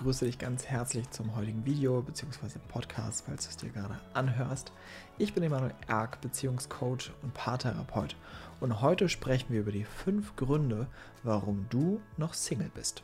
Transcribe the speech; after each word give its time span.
begrüße 0.00 0.24
dich 0.24 0.38
ganz 0.38 0.64
herzlich 0.64 1.10
zum 1.10 1.36
heutigen 1.36 1.66
Video 1.66 2.00
bzw. 2.00 2.58
Podcast, 2.68 3.24
falls 3.26 3.44
du 3.44 3.50
es 3.50 3.56
dir 3.58 3.68
gerade 3.68 4.00
anhörst. 4.14 4.72
Ich 5.18 5.34
bin 5.34 5.42
Emanuel 5.42 5.74
Erk, 5.88 6.22
Beziehungscoach 6.22 7.12
und 7.20 7.34
Paartherapeut 7.34 8.16
und 8.60 8.80
heute 8.80 9.10
sprechen 9.10 9.52
wir 9.52 9.60
über 9.60 9.72
die 9.72 9.84
fünf 9.84 10.36
Gründe, 10.36 10.86
warum 11.22 11.66
du 11.68 12.00
noch 12.16 12.32
Single 12.32 12.70
bist. 12.74 13.02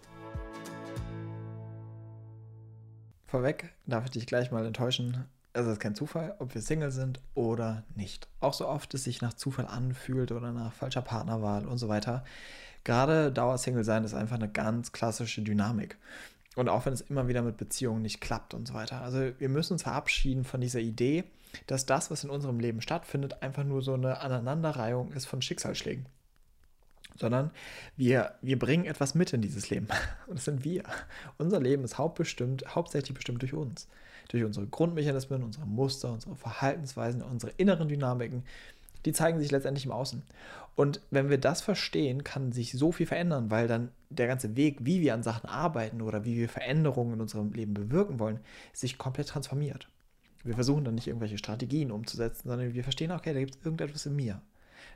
Vorweg 3.26 3.74
darf 3.84 4.06
ich 4.06 4.12
dich 4.12 4.26
gleich 4.26 4.50
mal 4.50 4.64
enttäuschen. 4.64 5.26
Es 5.52 5.66
ist 5.66 5.80
kein 5.80 5.94
Zufall, 5.94 6.34
ob 6.38 6.54
wir 6.54 6.62
Single 6.62 6.92
sind 6.92 7.20
oder 7.34 7.84
nicht. 7.94 8.26
Auch 8.40 8.54
so 8.54 8.66
oft 8.66 8.94
es 8.94 9.04
sich 9.04 9.20
nach 9.20 9.34
Zufall 9.34 9.66
anfühlt 9.66 10.32
oder 10.32 10.50
nach 10.50 10.72
falscher 10.72 11.02
Partnerwahl 11.02 11.66
und 11.66 11.76
so 11.76 11.90
weiter. 11.90 12.24
Gerade 12.84 13.32
Dauersingle 13.32 13.84
sein 13.84 14.04
ist 14.04 14.14
einfach 14.14 14.36
eine 14.36 14.48
ganz 14.48 14.92
klassische 14.92 15.42
Dynamik. 15.42 15.98
Und 16.56 16.70
auch 16.70 16.86
wenn 16.86 16.94
es 16.94 17.02
immer 17.02 17.28
wieder 17.28 17.42
mit 17.42 17.58
Beziehungen 17.58 18.02
nicht 18.02 18.20
klappt 18.20 18.54
und 18.54 18.66
so 18.66 18.74
weiter. 18.74 19.02
Also 19.02 19.30
wir 19.38 19.48
müssen 19.48 19.74
uns 19.74 19.82
verabschieden 19.82 20.42
von 20.42 20.60
dieser 20.60 20.80
Idee, 20.80 21.24
dass 21.66 21.86
das, 21.86 22.10
was 22.10 22.24
in 22.24 22.30
unserem 22.30 22.58
Leben 22.58 22.80
stattfindet, 22.80 23.42
einfach 23.42 23.62
nur 23.62 23.82
so 23.82 23.92
eine 23.92 24.20
Aneinanderreihung 24.20 25.12
ist 25.12 25.26
von 25.26 25.42
Schicksalsschlägen. 25.42 26.06
Sondern 27.14 27.50
wir, 27.96 28.34
wir 28.40 28.58
bringen 28.58 28.86
etwas 28.86 29.14
mit 29.14 29.32
in 29.34 29.42
dieses 29.42 29.68
Leben. 29.68 29.86
Und 30.26 30.38
das 30.38 30.46
sind 30.46 30.64
wir. 30.64 30.82
Unser 31.38 31.60
Leben 31.60 31.84
ist 31.84 31.98
hauptbestimmt, 31.98 32.74
hauptsächlich 32.74 33.14
bestimmt 33.14 33.42
durch 33.42 33.54
uns. 33.54 33.86
Durch 34.28 34.42
unsere 34.42 34.66
Grundmechanismen, 34.66 35.44
unsere 35.44 35.66
Muster, 35.66 36.10
unsere 36.10 36.36
Verhaltensweisen, 36.36 37.22
unsere 37.22 37.52
inneren 37.58 37.88
Dynamiken, 37.88 38.44
die 39.06 39.12
zeigen 39.12 39.38
sich 39.38 39.50
letztendlich 39.50 39.86
im 39.86 39.92
Außen. 39.92 40.22
Und 40.74 41.00
wenn 41.10 41.30
wir 41.30 41.38
das 41.38 41.62
verstehen, 41.62 42.22
kann 42.22 42.52
sich 42.52 42.72
so 42.72 42.92
viel 42.92 43.06
verändern, 43.06 43.50
weil 43.50 43.66
dann 43.66 43.90
der 44.10 44.26
ganze 44.26 44.56
Weg, 44.56 44.78
wie 44.82 45.00
wir 45.00 45.14
an 45.14 45.22
Sachen 45.22 45.48
arbeiten 45.48 46.02
oder 46.02 46.24
wie 46.24 46.36
wir 46.36 46.50
Veränderungen 46.50 47.14
in 47.14 47.20
unserem 47.22 47.52
Leben 47.52 47.72
bewirken 47.72 48.18
wollen, 48.18 48.40
sich 48.74 48.98
komplett 48.98 49.28
transformiert. 49.28 49.88
Wir 50.44 50.54
versuchen 50.54 50.84
dann 50.84 50.94
nicht 50.94 51.06
irgendwelche 51.06 51.38
Strategien 51.38 51.90
umzusetzen, 51.90 52.48
sondern 52.48 52.74
wir 52.74 52.82
verstehen, 52.82 53.10
okay, 53.10 53.32
da 53.32 53.40
gibt 53.40 53.56
es 53.56 53.64
irgendetwas 53.64 54.04
in 54.04 54.14
mir. 54.14 54.42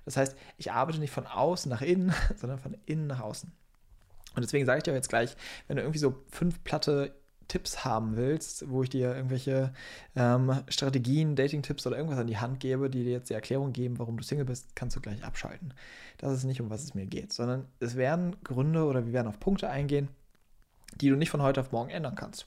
Das 0.04 0.16
heißt, 0.16 0.36
ich 0.58 0.70
arbeite 0.70 1.00
nicht 1.00 1.12
von 1.12 1.26
außen 1.26 1.70
nach 1.70 1.82
innen, 1.82 2.12
sondern 2.36 2.58
von 2.58 2.76
innen 2.86 3.06
nach 3.06 3.20
außen. 3.20 3.50
Und 4.34 4.42
deswegen 4.42 4.66
sage 4.66 4.78
ich 4.78 4.84
dir 4.84 4.92
jetzt 4.92 5.08
gleich, 5.08 5.34
wenn 5.66 5.76
du 5.76 5.82
irgendwie 5.82 5.98
so 5.98 6.22
fünf 6.30 6.62
platte 6.62 7.14
Tipps 7.50 7.84
haben 7.84 8.16
willst, 8.16 8.70
wo 8.70 8.84
ich 8.84 8.90
dir 8.90 9.14
irgendwelche 9.14 9.72
ähm, 10.14 10.62
Strategien, 10.68 11.34
Dating-Tipps 11.34 11.84
oder 11.84 11.96
irgendwas 11.96 12.20
an 12.20 12.28
die 12.28 12.38
Hand 12.38 12.60
gebe, 12.60 12.88
die 12.88 13.02
dir 13.02 13.10
jetzt 13.10 13.28
die 13.28 13.34
Erklärung 13.34 13.72
geben, 13.72 13.98
warum 13.98 14.16
du 14.16 14.22
Single 14.22 14.44
bist, 14.44 14.76
kannst 14.76 14.94
du 14.96 15.00
gleich 15.00 15.24
abschalten. 15.24 15.74
Das 16.18 16.32
ist 16.32 16.44
nicht, 16.44 16.60
um 16.60 16.70
was 16.70 16.84
es 16.84 16.94
mir 16.94 17.06
geht, 17.06 17.32
sondern 17.32 17.66
es 17.80 17.96
werden 17.96 18.36
Gründe 18.44 18.84
oder 18.84 19.04
wir 19.04 19.12
werden 19.12 19.26
auf 19.26 19.40
Punkte 19.40 19.68
eingehen, 19.68 20.08
die 21.00 21.08
du 21.08 21.16
nicht 21.16 21.30
von 21.30 21.42
heute 21.42 21.60
auf 21.60 21.72
morgen 21.72 21.90
ändern 21.90 22.14
kannst. 22.14 22.46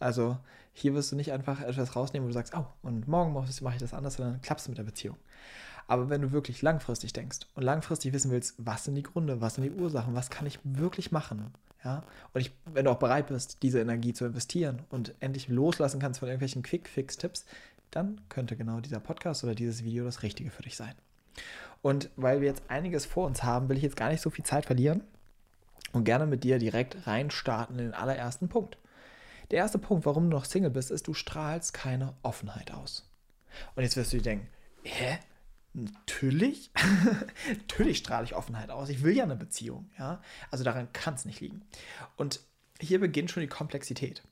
Also 0.00 0.38
hier 0.72 0.92
wirst 0.94 1.12
du 1.12 1.16
nicht 1.16 1.30
einfach 1.30 1.60
etwas 1.60 1.94
rausnehmen, 1.94 2.26
wo 2.26 2.30
du 2.30 2.34
sagst, 2.34 2.54
oh, 2.56 2.66
und 2.82 3.06
morgen 3.06 3.32
mache 3.32 3.48
ich 3.48 3.80
das 3.80 3.94
anders, 3.94 4.14
sondern 4.14 4.42
klappst 4.42 4.68
mit 4.68 4.76
der 4.76 4.82
Beziehung. 4.82 5.16
Aber 5.86 6.10
wenn 6.10 6.22
du 6.22 6.32
wirklich 6.32 6.62
langfristig 6.62 7.12
denkst 7.12 7.40
und 7.54 7.62
langfristig 7.62 8.12
wissen 8.12 8.32
willst, 8.32 8.54
was 8.58 8.84
sind 8.84 8.96
die 8.96 9.04
Gründe, 9.04 9.40
was 9.40 9.54
sind 9.54 9.64
die 9.64 9.70
Ursachen, 9.70 10.14
was 10.14 10.30
kann 10.30 10.46
ich 10.46 10.58
wirklich 10.64 11.12
machen, 11.12 11.52
ja, 11.84 12.04
und 12.32 12.40
ich, 12.40 12.52
wenn 12.64 12.84
du 12.84 12.90
auch 12.90 12.98
bereit 12.98 13.26
bist, 13.26 13.62
diese 13.62 13.80
Energie 13.80 14.12
zu 14.12 14.24
investieren 14.24 14.82
und 14.90 15.14
endlich 15.20 15.48
loslassen 15.48 16.00
kannst 16.00 16.20
von 16.20 16.28
irgendwelchen 16.28 16.62
Quick-Fix-Tipps, 16.62 17.44
dann 17.90 18.20
könnte 18.28 18.56
genau 18.56 18.80
dieser 18.80 19.00
Podcast 19.00 19.44
oder 19.44 19.54
dieses 19.54 19.84
Video 19.84 20.04
das 20.04 20.22
Richtige 20.22 20.50
für 20.50 20.62
dich 20.62 20.76
sein. 20.76 20.94
Und 21.82 22.10
weil 22.16 22.40
wir 22.40 22.48
jetzt 22.48 22.62
einiges 22.68 23.04
vor 23.04 23.26
uns 23.26 23.42
haben, 23.42 23.68
will 23.68 23.76
ich 23.76 23.82
jetzt 23.82 23.96
gar 23.96 24.10
nicht 24.10 24.20
so 24.20 24.30
viel 24.30 24.44
Zeit 24.44 24.66
verlieren 24.66 25.02
und 25.92 26.04
gerne 26.04 26.26
mit 26.26 26.44
dir 26.44 26.58
direkt 26.58 27.06
reinstarten 27.06 27.78
in 27.78 27.86
den 27.86 27.94
allerersten 27.94 28.48
Punkt. 28.48 28.78
Der 29.50 29.58
erste 29.58 29.78
Punkt, 29.78 30.06
warum 30.06 30.30
du 30.30 30.36
noch 30.36 30.44
Single 30.44 30.70
bist, 30.70 30.90
ist, 30.90 31.06
du 31.06 31.14
strahlst 31.14 31.74
keine 31.74 32.14
Offenheit 32.22 32.72
aus. 32.72 33.10
Und 33.74 33.82
jetzt 33.82 33.96
wirst 33.96 34.12
du 34.12 34.18
dir 34.18 34.22
denken, 34.22 34.48
hä? 34.84 35.18
Natürlich, 35.74 36.70
natürlich 37.48 37.98
strahle 37.98 38.24
ich 38.24 38.34
Offenheit 38.34 38.70
aus. 38.70 38.90
Ich 38.90 39.02
will 39.02 39.16
ja 39.16 39.24
eine 39.24 39.36
Beziehung, 39.36 39.90
ja. 39.98 40.20
Also 40.50 40.64
daran 40.64 40.92
kann 40.92 41.14
es 41.14 41.24
nicht 41.24 41.40
liegen. 41.40 41.62
Und 42.16 42.40
hier 42.80 43.00
beginnt 43.00 43.30
schon 43.30 43.42
die 43.42 43.48
Komplexität. 43.48 44.22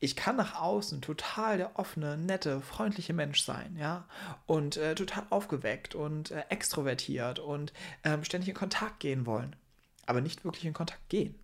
Ich 0.00 0.16
kann 0.16 0.36
nach 0.36 0.60
außen 0.60 1.00
total 1.00 1.56
der 1.56 1.78
offene, 1.78 2.18
nette, 2.18 2.60
freundliche 2.60 3.14
Mensch 3.14 3.42
sein, 3.42 3.76
ja, 3.78 4.06
und 4.44 4.76
äh, 4.76 4.94
total 4.94 5.24
aufgeweckt 5.30 5.94
und 5.94 6.30
äh, 6.30 6.44
extrovertiert 6.50 7.38
und 7.38 7.72
ähm, 8.04 8.22
ständig 8.22 8.50
in 8.50 8.54
Kontakt 8.54 9.00
gehen 9.00 9.24
wollen, 9.24 9.56
aber 10.04 10.20
nicht 10.20 10.44
wirklich 10.44 10.66
in 10.66 10.74
Kontakt 10.74 11.08
gehen. 11.08 11.34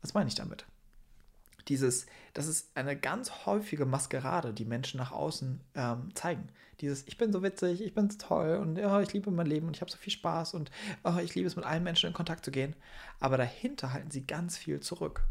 Was 0.00 0.14
meine 0.14 0.28
ich 0.28 0.36
damit? 0.36 0.64
Dieses, 1.68 2.06
das 2.34 2.46
ist 2.46 2.70
eine 2.74 2.96
ganz 2.96 3.46
häufige 3.46 3.86
Maskerade, 3.86 4.52
die 4.52 4.64
Menschen 4.64 4.98
nach 4.98 5.12
außen 5.12 5.60
ähm, 5.74 6.14
zeigen. 6.14 6.48
Dieses, 6.80 7.06
ich 7.06 7.16
bin 7.16 7.32
so 7.32 7.42
witzig, 7.42 7.82
ich 7.82 7.94
bin 7.94 8.10
so 8.10 8.18
toll 8.18 8.56
und 8.56 8.78
oh, 8.78 8.98
ich 8.98 9.12
liebe 9.12 9.30
mein 9.30 9.46
Leben 9.46 9.66
und 9.66 9.76
ich 9.76 9.80
habe 9.80 9.90
so 9.90 9.96
viel 9.96 10.12
Spaß 10.12 10.54
und 10.54 10.70
oh, 11.04 11.18
ich 11.22 11.34
liebe 11.34 11.46
es, 11.46 11.56
mit 11.56 11.64
allen 11.64 11.84
Menschen 11.84 12.08
in 12.08 12.12
Kontakt 12.12 12.44
zu 12.44 12.50
gehen. 12.50 12.74
Aber 13.20 13.36
dahinter 13.36 13.92
halten 13.92 14.10
sie 14.10 14.26
ganz 14.26 14.56
viel 14.56 14.80
zurück. 14.80 15.22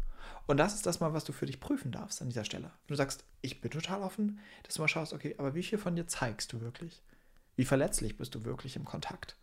Und 0.46 0.56
das 0.58 0.74
ist 0.74 0.86
das 0.86 1.00
mal, 1.00 1.12
was 1.12 1.24
du 1.24 1.32
für 1.32 1.46
dich 1.46 1.60
prüfen 1.60 1.92
darfst 1.92 2.20
an 2.20 2.28
dieser 2.28 2.44
Stelle. 2.44 2.70
Wenn 2.86 2.94
du 2.94 2.96
sagst, 2.96 3.24
ich 3.42 3.60
bin 3.60 3.70
total 3.70 4.02
offen, 4.02 4.40
dass 4.62 4.74
du 4.74 4.82
mal 4.82 4.88
schaust, 4.88 5.12
okay, 5.12 5.34
aber 5.38 5.54
wie 5.54 5.62
viel 5.62 5.78
von 5.78 5.96
dir 5.96 6.06
zeigst 6.06 6.52
du 6.52 6.60
wirklich? 6.60 7.02
Wie 7.56 7.64
verletzlich 7.64 8.16
bist 8.16 8.34
du 8.34 8.44
wirklich 8.44 8.76
im 8.76 8.84
Kontakt? 8.84 9.36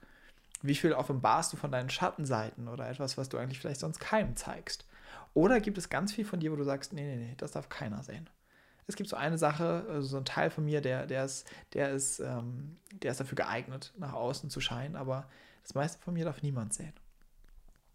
Wie 0.61 0.75
viel 0.75 0.93
offenbarst 0.93 1.53
du 1.53 1.57
von 1.57 1.71
deinen 1.71 1.89
Schattenseiten 1.89 2.67
oder 2.67 2.87
etwas, 2.87 3.17
was 3.17 3.29
du 3.29 3.37
eigentlich 3.37 3.59
vielleicht 3.59 3.79
sonst 3.79 3.99
keinem 3.99 4.35
zeigst? 4.35 4.85
Oder 5.33 5.59
gibt 5.59 5.77
es 5.77 5.89
ganz 5.89 6.13
viel 6.13 6.25
von 6.25 6.39
dir, 6.39 6.51
wo 6.51 6.55
du 6.55 6.63
sagst, 6.63 6.93
nee, 6.93 7.03
nee, 7.03 7.15
nee, 7.15 7.35
das 7.37 7.51
darf 7.51 7.69
keiner 7.69 8.03
sehen? 8.03 8.29
Es 8.87 8.95
gibt 8.95 9.09
so 9.09 9.15
eine 9.15 9.37
Sache, 9.37 9.85
also 9.87 10.01
so 10.01 10.17
ein 10.17 10.25
Teil 10.25 10.49
von 10.49 10.65
mir, 10.65 10.81
der, 10.81 11.05
der, 11.05 11.25
ist, 11.25 11.49
der, 11.73 11.91
ist, 11.91 12.19
ähm, 12.19 12.77
der 12.91 13.11
ist 13.11 13.19
dafür 13.19 13.37
geeignet, 13.37 13.93
nach 13.97 14.13
außen 14.13 14.49
zu 14.49 14.59
scheinen, 14.59 14.95
aber 14.95 15.29
das 15.63 15.75
meiste 15.75 16.01
von 16.01 16.13
mir 16.13 16.25
darf 16.25 16.41
niemand 16.41 16.73
sehen. 16.73 16.93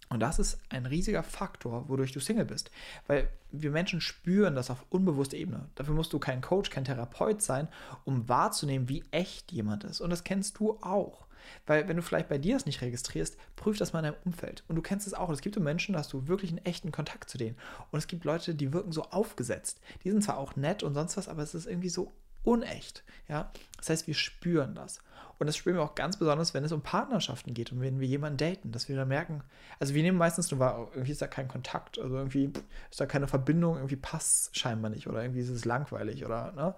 Und 0.09 0.21
das 0.21 0.39
ist 0.39 0.59
ein 0.69 0.87
riesiger 0.87 1.23
Faktor, 1.23 1.89
wodurch 1.89 2.13
du 2.13 2.21
Single 2.21 2.45
bist. 2.45 2.71
Weil 3.07 3.29
wir 3.51 3.71
Menschen 3.71 4.01
spüren 4.01 4.55
das 4.55 4.71
auf 4.71 4.85
unbewusster 4.91 5.37
Ebene. 5.37 5.69
Dafür 5.75 5.95
musst 5.95 6.13
du 6.13 6.19
kein 6.19 6.41
Coach, 6.41 6.71
kein 6.71 6.85
Therapeut 6.85 7.43
sein, 7.43 7.69
um 8.05 8.29
wahrzunehmen, 8.29 8.89
wie 8.89 9.05
echt 9.11 9.51
jemand 9.51 9.85
ist. 9.85 10.01
Und 10.01 10.11
das 10.11 10.25
kennst 10.25 10.59
du 10.59 10.79
auch. 10.81 11.27
Weil 11.67 11.89
wenn 11.89 11.97
du 11.97 12.03
vielleicht 12.03 12.29
bei 12.29 12.39
dir 12.39 12.55
das 12.55 12.67
nicht 12.67 12.83
registrierst, 12.83 13.37
prüf 13.57 13.79
das 13.79 13.93
mal 13.93 14.01
in 14.01 14.13
deinem 14.13 14.23
Umfeld. 14.25 14.65
Und 14.69 14.77
du 14.77 14.83
kennst 14.83 15.07
es 15.07 15.15
auch. 15.15 15.31
Es 15.31 15.41
gibt 15.41 15.59
Menschen, 15.59 15.93
da 15.93 16.01
hast 16.01 16.13
du 16.13 16.29
wirklich 16.29 16.51
einen 16.51 16.65
echten 16.65 16.93
Kontakt 16.93 17.31
zu 17.31 17.39
denen. 17.39 17.57
Und 17.91 17.99
es 17.99 18.07
gibt 18.07 18.25
Leute, 18.25 18.55
die 18.55 18.73
wirken 18.73 18.93
so 18.93 19.03
aufgesetzt. 19.03 19.81
Die 20.05 20.11
sind 20.11 20.23
zwar 20.23 20.39
auch 20.39 20.57
nett 20.57 20.83
und 20.83 20.95
sonst 20.95 21.17
was, 21.17 21.29
aber 21.29 21.43
es 21.43 21.55
ist 21.55 21.67
irgendwie 21.67 21.89
so 21.89 22.13
unecht. 22.47 23.03
Ja? 23.29 23.51
Das 23.77 23.91
heißt, 23.91 24.07
wir 24.07 24.15
spüren 24.15 24.75
das. 24.75 25.01
Und 25.39 25.47
das 25.47 25.57
spüren 25.57 25.77
wir 25.77 25.83
auch 25.83 25.95
ganz 25.95 26.17
besonders, 26.17 26.55
wenn 26.55 26.65
es 26.65 26.73
um 26.73 26.81
Partnerschaften 26.81 27.53
geht 27.53 27.71
und 27.71 27.81
wenn 27.81 28.01
wir 28.01 28.09
jemanden 28.09 28.39
daten, 28.39 28.73
dass 28.73 28.89
wir 28.89 28.97
da 28.97 29.05
merken, 29.05 29.43
also 29.79 29.93
wir 29.93 30.03
nehmen 30.03 30.17
meistens 30.17 30.51
nur 30.51 30.91
irgendwie 30.95 31.13
ist 31.13 31.21
da 31.21 31.27
kein 31.27 31.47
Kontakt, 31.47 31.99
also 31.99 32.17
irgendwie 32.17 32.51
ist 32.91 33.01
da 33.01 33.05
keine 33.05 33.29
Verbindung, 33.29 33.77
irgendwie 33.77 33.97
passt 33.97 34.57
scheinbar 34.57 34.91
nicht 34.91 35.07
oder 35.09 35.23
irgendwie 35.23 35.41
ist 35.41 35.51
es 35.51 35.67
langweilig 35.67 36.25
oder, 36.25 36.53
ne? 36.53 36.75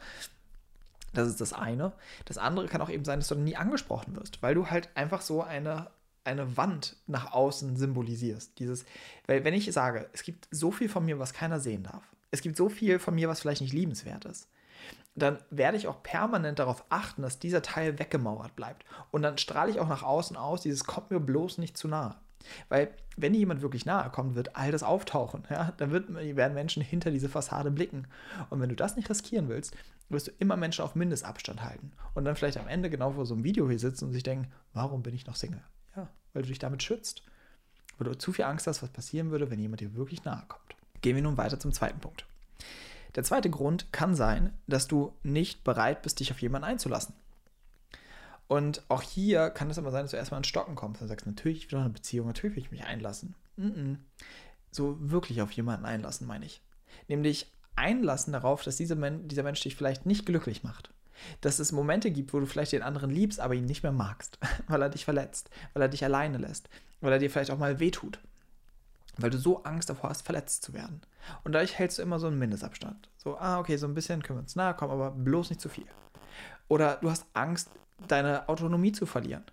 Das 1.15 1.29
ist 1.29 1.41
das 1.41 1.55
eine. 1.55 1.93
Das 2.27 2.37
andere 2.37 2.67
kann 2.67 2.83
auch 2.83 2.91
eben 2.91 3.05
sein, 3.05 3.21
dass 3.21 3.29
du 3.29 3.37
nie 3.37 3.56
angesprochen 3.56 4.17
wirst, 4.17 4.43
weil 4.43 4.55
du 4.55 4.67
halt 4.67 4.91
einfach 4.95 5.23
so 5.23 5.43
eine 5.43 5.89
eine 6.25 6.59
Wand 6.59 6.97
nach 7.06 7.33
außen 7.33 7.77
symbolisierst. 7.77 8.59
Dieses, 8.59 8.85
weil 9.27 9.45
wenn 9.45 9.55
ich 9.55 9.73
sage, 9.73 10.11
es 10.12 10.25
gibt 10.25 10.47
so 10.50 10.71
viel 10.71 10.91
von 10.91 11.06
mir, 11.06 11.19
was 11.19 11.33
keiner 11.33 11.59
sehen 11.59 11.85
darf. 11.85 12.05
Es 12.31 12.43
gibt 12.43 12.59
so 12.59 12.69
viel 12.69 12.99
von 12.99 13.15
mir, 13.15 13.31
was 13.31 13.41
vielleicht 13.41 13.62
nicht 13.62 13.73
liebenswert 13.73 14.27
ist 14.27 14.49
dann 15.23 15.39
werde 15.51 15.77
ich 15.77 15.89
auch 15.89 16.03
permanent 16.03 16.59
darauf 16.59 16.84
achten, 16.89 17.23
dass 17.23 17.39
dieser 17.39 17.62
Teil 17.62 17.99
weggemauert 17.99 18.55
bleibt. 18.56 18.84
Und 19.11 19.23
dann 19.23 19.39
strahle 19.39 19.71
ich 19.71 19.81
auch 19.81 19.89
nach 19.89 20.03
außen 20.03 20.37
aus, 20.37 20.62
dieses 20.62 20.84
kommt 20.84 21.11
mir 21.11 21.21
bloß 21.21 21.59
nicht 21.59 21.77
zu 21.77 21.89
nahe. 21.89 22.17
Weil, 22.69 22.91
wenn 23.17 23.34
jemand 23.34 23.62
wirklich 23.62 23.84
nahe 23.84 24.11
kommt, 24.11 24.34
wird 24.34 24.56
all 24.56 24.71
das 24.71 24.83
auftauchen. 24.83 25.45
Ja? 25.51 25.73
Dann 25.77 25.91
wird, 25.91 26.15
werden 26.15 26.55
Menschen 26.55 26.83
hinter 26.83 27.11
diese 27.11 27.29
Fassade 27.29 27.71
blicken. 27.71 28.06
Und 28.50 28.61
wenn 28.61 28.69
du 28.69 28.76
das 28.76 28.97
nicht 28.97 29.11
riskieren 29.11 29.49
willst, 29.49 29.76
wirst 30.09 30.29
du 30.29 30.32
immer 30.38 30.56
Menschen 30.56 30.85
auf 30.85 30.94
Mindestabstand 30.94 31.62
halten. 31.62 31.93
Und 32.15 32.25
dann 32.25 32.37
vielleicht 32.37 32.59
am 32.59 32.69
Ende 32.69 32.91
genau 32.91 33.12
vor 33.12 33.26
so 33.26 33.35
einem 33.35 33.44
Video 33.44 33.69
hier 33.69 33.79
sitzen 33.79 34.06
und 34.06 34.12
sich 34.12 34.23
denken, 34.23 34.50
warum 34.73 35.03
bin 35.03 35.15
ich 35.15 35.26
noch 35.26 35.37
Single? 35.37 35.62
Ja, 35.97 36.09
weil 36.32 36.43
du 36.43 36.49
dich 36.49 36.59
damit 36.59 36.82
schützt. 36.82 37.23
Weil 37.99 38.09
du 38.09 38.19
zu 38.19 38.32
viel 38.32 38.44
Angst 38.44 38.67
hast, 38.67 38.82
was 38.82 38.91
passieren 38.91 39.31
würde, 39.31 39.50
wenn 39.50 39.59
jemand 39.59 39.81
dir 39.81 39.94
wirklich 39.94 40.25
nahe 40.25 40.44
kommt. 40.49 40.76
Gehen 41.03 41.17
wir 41.17 41.23
nun 41.23 41.37
weiter 41.37 41.59
zum 41.59 41.73
zweiten 41.73 42.00
Punkt. 42.00 42.25
Der 43.14 43.25
zweite 43.25 43.50
Grund 43.50 43.93
kann 43.93 44.14
sein, 44.14 44.52
dass 44.66 44.87
du 44.87 45.14
nicht 45.22 45.64
bereit 45.64 46.02
bist, 46.02 46.20
dich 46.20 46.31
auf 46.31 46.40
jemanden 46.40 46.69
einzulassen. 46.69 47.14
Und 48.49 48.82
auch 48.88 49.02
hier 49.02 49.50
kann 49.50 49.70
es 49.70 49.78
aber 49.78 49.90
sein, 49.90 50.05
dass 50.05 50.12
du 50.12 50.16
erstmal 50.16 50.38
ins 50.38 50.49
Stocken 50.49 50.75
kommst 50.75 51.02
und 51.02 51.08
sagst, 51.08 51.26
natürlich 51.26 51.70
will 51.70 51.78
ich 51.78 51.84
eine 51.84 51.93
Beziehung, 51.93 52.26
natürlich 52.26 52.56
will 52.56 52.62
ich 52.62 52.70
mich 52.70 52.84
einlassen. 52.84 53.34
Mm 53.56 53.66
-mm. 53.66 53.96
So 54.70 54.96
wirklich 54.99 55.43
auf 55.43 55.52
jemanden 55.52 55.84
einlassen, 55.84 56.26
meine 56.26 56.46
ich. 56.46 56.62
Nämlich 57.08 57.52
einlassen 57.76 58.32
darauf, 58.32 58.62
dass 58.62 58.76
dieser, 58.76 58.96
Men 58.96 59.28
dieser 59.28 59.43
Mensch 59.43 59.60
dich 59.60 59.76
vielleicht 59.76 60.06
nicht 60.06 60.25
glücklich 60.26 60.62
macht. 60.62 60.90
Dass 61.40 61.58
es 61.58 61.72
Momente 61.72 62.10
gibt, 62.10 62.32
wo 62.32 62.40
du 62.40 62.46
vielleicht 62.46 62.72
den 62.72 62.82
anderen 62.82 63.10
liebst, 63.10 63.40
aber 63.40 63.55
ihn 63.55 63.66
nicht 63.66 63.82
mehr 63.82 63.93
magst, 63.93 64.38
weil 64.66 64.82
er 64.82 64.88
dich 64.88 65.05
verletzt, 65.05 65.50
weil 65.75 65.82
er 65.82 65.88
dich 65.88 66.05
alleine 66.05 66.38
lässt, 66.38 66.70
weil 67.00 67.12
er 67.12 67.19
dir 67.19 67.31
vielleicht 67.31 67.50
auch 67.50 67.58
mal 67.58 67.81
wehtut. 67.81 68.19
Weil 69.19 69.31
du 69.31 69.38
so 69.38 69.62
Angst 69.65 69.91
davor 69.91 70.11
hast, 70.11 70.23
verletzt 70.23 70.62
zu 70.62 70.73
werden. 70.73 71.03
Und 71.44 71.53
dadurch 71.53 71.79
hältst 71.79 71.99
du 71.99 72.03
immer 72.03 72.19
so 72.19 72.29
einen 72.29 72.38
Mindestabstand. 72.38 73.09
So, 73.17 73.37
ah, 73.38 73.59
okay, 73.59 73.76
so 73.76 73.87
ein 73.87 73.94
bisschen 73.94 74.23
können 74.23 74.38
wir 74.38 74.43
uns 74.43 74.56
nahe 74.56 74.75
kommen, 74.75 74.93
aber 74.93 75.11
bloß 75.11 75.50
nicht 75.50 75.61
zu 75.61 75.69
viel. 75.69 75.87
Oder 76.69 76.97
du 76.97 77.11
hast 77.11 77.26
Angst, 77.35 77.70
deine 78.06 78.49
Autonomie 78.49 78.93
zu 78.93 79.06
verlieren. 79.06 79.44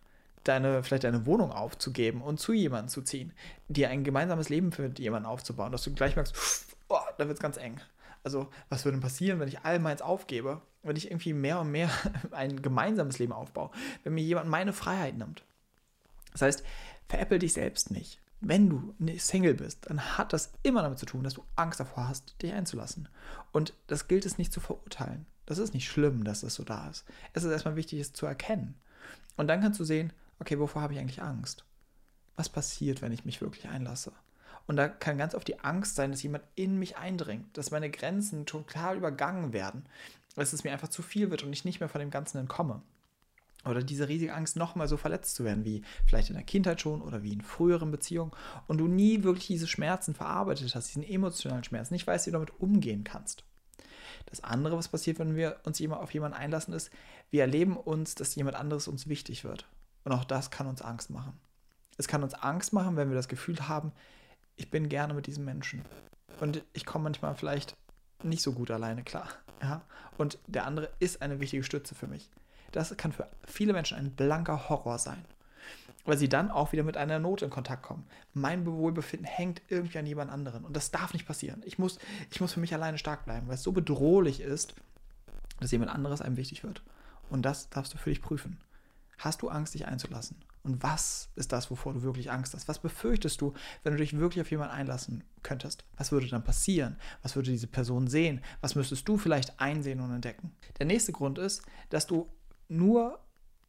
Deine, 0.43 0.83
vielleicht 0.83 1.03
deine 1.03 1.25
Wohnung 1.25 1.51
aufzugeben 1.51 2.21
und 2.21 2.39
zu 2.39 2.53
jemandem 2.53 2.89
zu 2.89 3.01
ziehen, 3.01 3.33
dir 3.67 3.89
ein 3.89 4.03
gemeinsames 4.03 4.49
Leben 4.49 4.71
für 4.71 4.91
jemanden 4.97 5.27
aufzubauen, 5.27 5.71
dass 5.71 5.83
du 5.83 5.93
gleich 5.93 6.15
merkst, 6.15 6.67
oh, 6.87 6.99
da 7.17 7.27
wird 7.27 7.37
es 7.37 7.41
ganz 7.41 7.57
eng. 7.57 7.81
Also, 8.23 8.49
was 8.69 8.85
würde 8.85 8.97
denn 8.97 9.01
passieren, 9.03 9.39
wenn 9.39 9.47
ich 9.47 9.61
all 9.61 9.79
meins 9.79 10.03
aufgebe, 10.03 10.61
wenn 10.83 10.95
ich 10.95 11.09
irgendwie 11.09 11.33
mehr 11.33 11.59
und 11.59 11.71
mehr 11.71 11.89
ein 12.31 12.61
gemeinsames 12.61 13.17
Leben 13.17 13.33
aufbaue, 13.33 13.71
wenn 14.03 14.13
mir 14.13 14.23
jemand 14.23 14.47
meine 14.47 14.73
Freiheit 14.73 15.17
nimmt? 15.17 15.43
Das 16.33 16.43
heißt, 16.43 16.63
veräpple 17.07 17.39
dich 17.39 17.53
selbst 17.53 17.89
nicht 17.89 18.19
wenn 18.47 18.69
du 18.69 18.93
Single 19.17 19.55
bist, 19.55 19.89
dann 19.89 20.17
hat 20.17 20.31
das 20.31 20.53
immer 20.61 20.83
damit 20.83 20.99
zu 20.99 21.07
tun, 21.07 21.23
dass 21.23 21.33
du 21.33 21.43
Angst 21.55 21.79
davor 21.79 22.07
hast, 22.07 22.39
dich 22.41 22.53
einzulassen. 22.53 23.09
Und 23.51 23.73
das 23.87 24.07
gilt 24.07 24.25
es 24.25 24.37
nicht 24.37 24.53
zu 24.53 24.59
verurteilen. 24.59 25.25
Das 25.47 25.57
ist 25.57 25.73
nicht 25.73 25.87
schlimm, 25.87 26.23
dass 26.23 26.41
das 26.41 26.53
so 26.53 26.63
da 26.63 26.89
ist. 26.89 27.05
Es 27.33 27.43
ist 27.43 27.51
erstmal 27.51 27.75
wichtig, 27.75 27.99
es 27.99 28.13
zu 28.13 28.25
erkennen. 28.25 28.75
Und 29.35 29.47
dann 29.47 29.61
kannst 29.61 29.79
du 29.79 29.83
sehen, 29.83 30.13
okay, 30.39 30.59
wovor 30.59 30.83
habe 30.83 30.93
ich 30.93 30.99
eigentlich 30.99 31.23
Angst? 31.23 31.65
Was 32.35 32.49
passiert, 32.49 33.01
wenn 33.01 33.11
ich 33.11 33.25
mich 33.25 33.41
wirklich 33.41 33.67
einlasse? 33.67 34.11
Und 34.67 34.75
da 34.77 34.87
kann 34.87 35.17
ganz 35.17 35.33
oft 35.33 35.47
die 35.47 35.59
Angst 35.59 35.95
sein, 35.95 36.11
dass 36.11 36.23
jemand 36.23 36.43
in 36.55 36.77
mich 36.77 36.97
eindringt, 36.97 37.57
dass 37.57 37.71
meine 37.71 37.89
Grenzen 37.89 38.45
total 38.45 38.97
übergangen 38.97 39.53
werden, 39.53 39.85
dass 40.35 40.53
es 40.53 40.63
mir 40.63 40.71
einfach 40.71 40.89
zu 40.89 41.01
viel 41.01 41.31
wird 41.31 41.43
und 41.43 41.53
ich 41.53 41.65
nicht 41.65 41.79
mehr 41.79 41.89
von 41.89 41.99
dem 41.99 42.11
Ganzen 42.11 42.37
entkomme 42.37 42.81
oder 43.65 43.81
diese 43.81 44.07
riesige 44.07 44.33
Angst, 44.33 44.55
nochmal 44.55 44.87
so 44.87 44.97
verletzt 44.97 45.35
zu 45.35 45.43
werden, 45.43 45.65
wie 45.65 45.83
vielleicht 46.05 46.29
in 46.29 46.35
der 46.35 46.43
Kindheit 46.43 46.81
schon 46.81 47.01
oder 47.01 47.23
wie 47.23 47.33
in 47.33 47.41
früheren 47.41 47.91
Beziehungen 47.91 48.31
und 48.67 48.77
du 48.77 48.87
nie 48.87 49.23
wirklich 49.23 49.47
diese 49.47 49.67
Schmerzen 49.67 50.13
verarbeitet 50.13 50.73
hast, 50.75 50.89
diesen 50.89 51.03
emotionalen 51.03 51.63
Schmerz, 51.63 51.91
nicht 51.91 52.05
weißt, 52.05 52.27
wie 52.27 52.31
du 52.31 52.37
damit 52.37 52.59
umgehen 52.59 53.03
kannst. 53.03 53.43
Das 54.27 54.43
andere, 54.43 54.77
was 54.77 54.87
passiert, 54.87 55.19
wenn 55.19 55.35
wir 55.35 55.59
uns 55.63 55.81
auf 55.81 56.13
jemanden 56.13 56.37
einlassen, 56.37 56.73
ist, 56.73 56.89
wir 57.29 57.41
erleben 57.41 57.77
uns, 57.77 58.15
dass 58.15 58.35
jemand 58.35 58.55
anderes 58.55 58.87
uns 58.87 59.07
wichtig 59.07 59.43
wird. 59.43 59.67
Und 60.03 60.11
auch 60.11 60.25
das 60.25 60.51
kann 60.51 60.67
uns 60.67 60.81
Angst 60.81 61.09
machen. 61.09 61.39
Es 61.97 62.07
kann 62.07 62.23
uns 62.23 62.33
Angst 62.33 62.73
machen, 62.73 62.97
wenn 62.97 63.09
wir 63.09 63.15
das 63.15 63.27
Gefühl 63.27 63.67
haben, 63.67 63.91
ich 64.55 64.69
bin 64.69 64.89
gerne 64.89 65.13
mit 65.13 65.27
diesem 65.27 65.45
Menschen. 65.45 65.83
Und 66.39 66.63
ich 66.73 66.85
komme 66.85 67.05
manchmal 67.05 67.35
vielleicht 67.35 67.75
nicht 68.23 68.41
so 68.41 68.53
gut 68.53 68.71
alleine 68.71 69.03
klar. 69.03 69.29
Ja? 69.61 69.81
Und 70.17 70.39
der 70.47 70.65
andere 70.65 70.91
ist 70.99 71.21
eine 71.21 71.39
wichtige 71.39 71.63
Stütze 71.63 71.95
für 71.95 72.07
mich. 72.07 72.29
Das 72.75 72.95
kann 72.97 73.13
für 73.13 73.29
viele 73.45 73.71
Menschen 73.71 73.97
ein 73.97 74.11
blanker 74.11 74.67
Horror 74.67 74.99
sein. 74.99 75.23
Weil 76.03 76.17
sie 76.17 76.27
dann 76.27 76.51
auch 76.51 76.73
wieder 76.73 76.83
mit 76.83 76.97
einer 76.97 77.19
Not 77.19 77.41
in 77.41 77.49
Kontakt 77.49 77.83
kommen. 77.83 78.05
Mein 78.33 78.65
Wohlbefinden 78.65 79.25
hängt 79.25 79.61
irgendwie 79.69 79.97
an 79.97 80.05
jemand 80.05 80.29
anderen. 80.29 80.65
Und 80.65 80.75
das 80.75 80.91
darf 80.91 81.13
nicht 81.13 81.25
passieren. 81.25 81.63
Ich 81.65 81.79
muss, 81.79 81.99
ich 82.31 82.41
muss 82.41 82.53
für 82.53 82.59
mich 82.59 82.73
alleine 82.73 82.97
stark 82.97 83.23
bleiben, 83.23 83.47
weil 83.47 83.55
es 83.55 83.63
so 83.63 83.71
bedrohlich 83.71 84.41
ist, 84.41 84.75
dass 85.61 85.71
jemand 85.71 85.89
anderes 85.89 86.21
einem 86.21 86.35
wichtig 86.35 86.63
wird. 86.63 86.83
Und 87.29 87.43
das 87.43 87.69
darfst 87.69 87.93
du 87.93 87.97
für 87.97 88.09
dich 88.09 88.21
prüfen. 88.21 88.59
Hast 89.17 89.41
du 89.41 89.47
Angst, 89.47 89.73
dich 89.73 89.87
einzulassen? 89.87 90.35
Und 90.63 90.83
was 90.83 91.29
ist 91.35 91.53
das, 91.53 91.71
wovor 91.71 91.93
du 91.93 92.01
wirklich 92.01 92.29
Angst 92.29 92.53
hast? 92.53 92.67
Was 92.67 92.79
befürchtest 92.79 93.39
du, 93.39 93.53
wenn 93.83 93.93
du 93.93 93.99
dich 93.99 94.17
wirklich 94.17 94.41
auf 94.41 94.51
jemanden 94.51 94.73
einlassen 94.73 95.23
könntest? 95.43 95.85
Was 95.95 96.11
würde 96.11 96.27
dann 96.27 96.43
passieren? 96.43 96.97
Was 97.21 97.37
würde 97.37 97.51
diese 97.51 97.67
Person 97.67 98.07
sehen? 98.07 98.41
Was 98.59 98.75
müsstest 98.75 99.07
du 99.07 99.17
vielleicht 99.17 99.61
einsehen 99.61 100.01
und 100.01 100.13
entdecken? 100.13 100.51
Der 100.77 100.85
nächste 100.85 101.13
Grund 101.13 101.39
ist, 101.39 101.61
dass 101.89 102.05
du 102.05 102.29
nur 102.67 103.19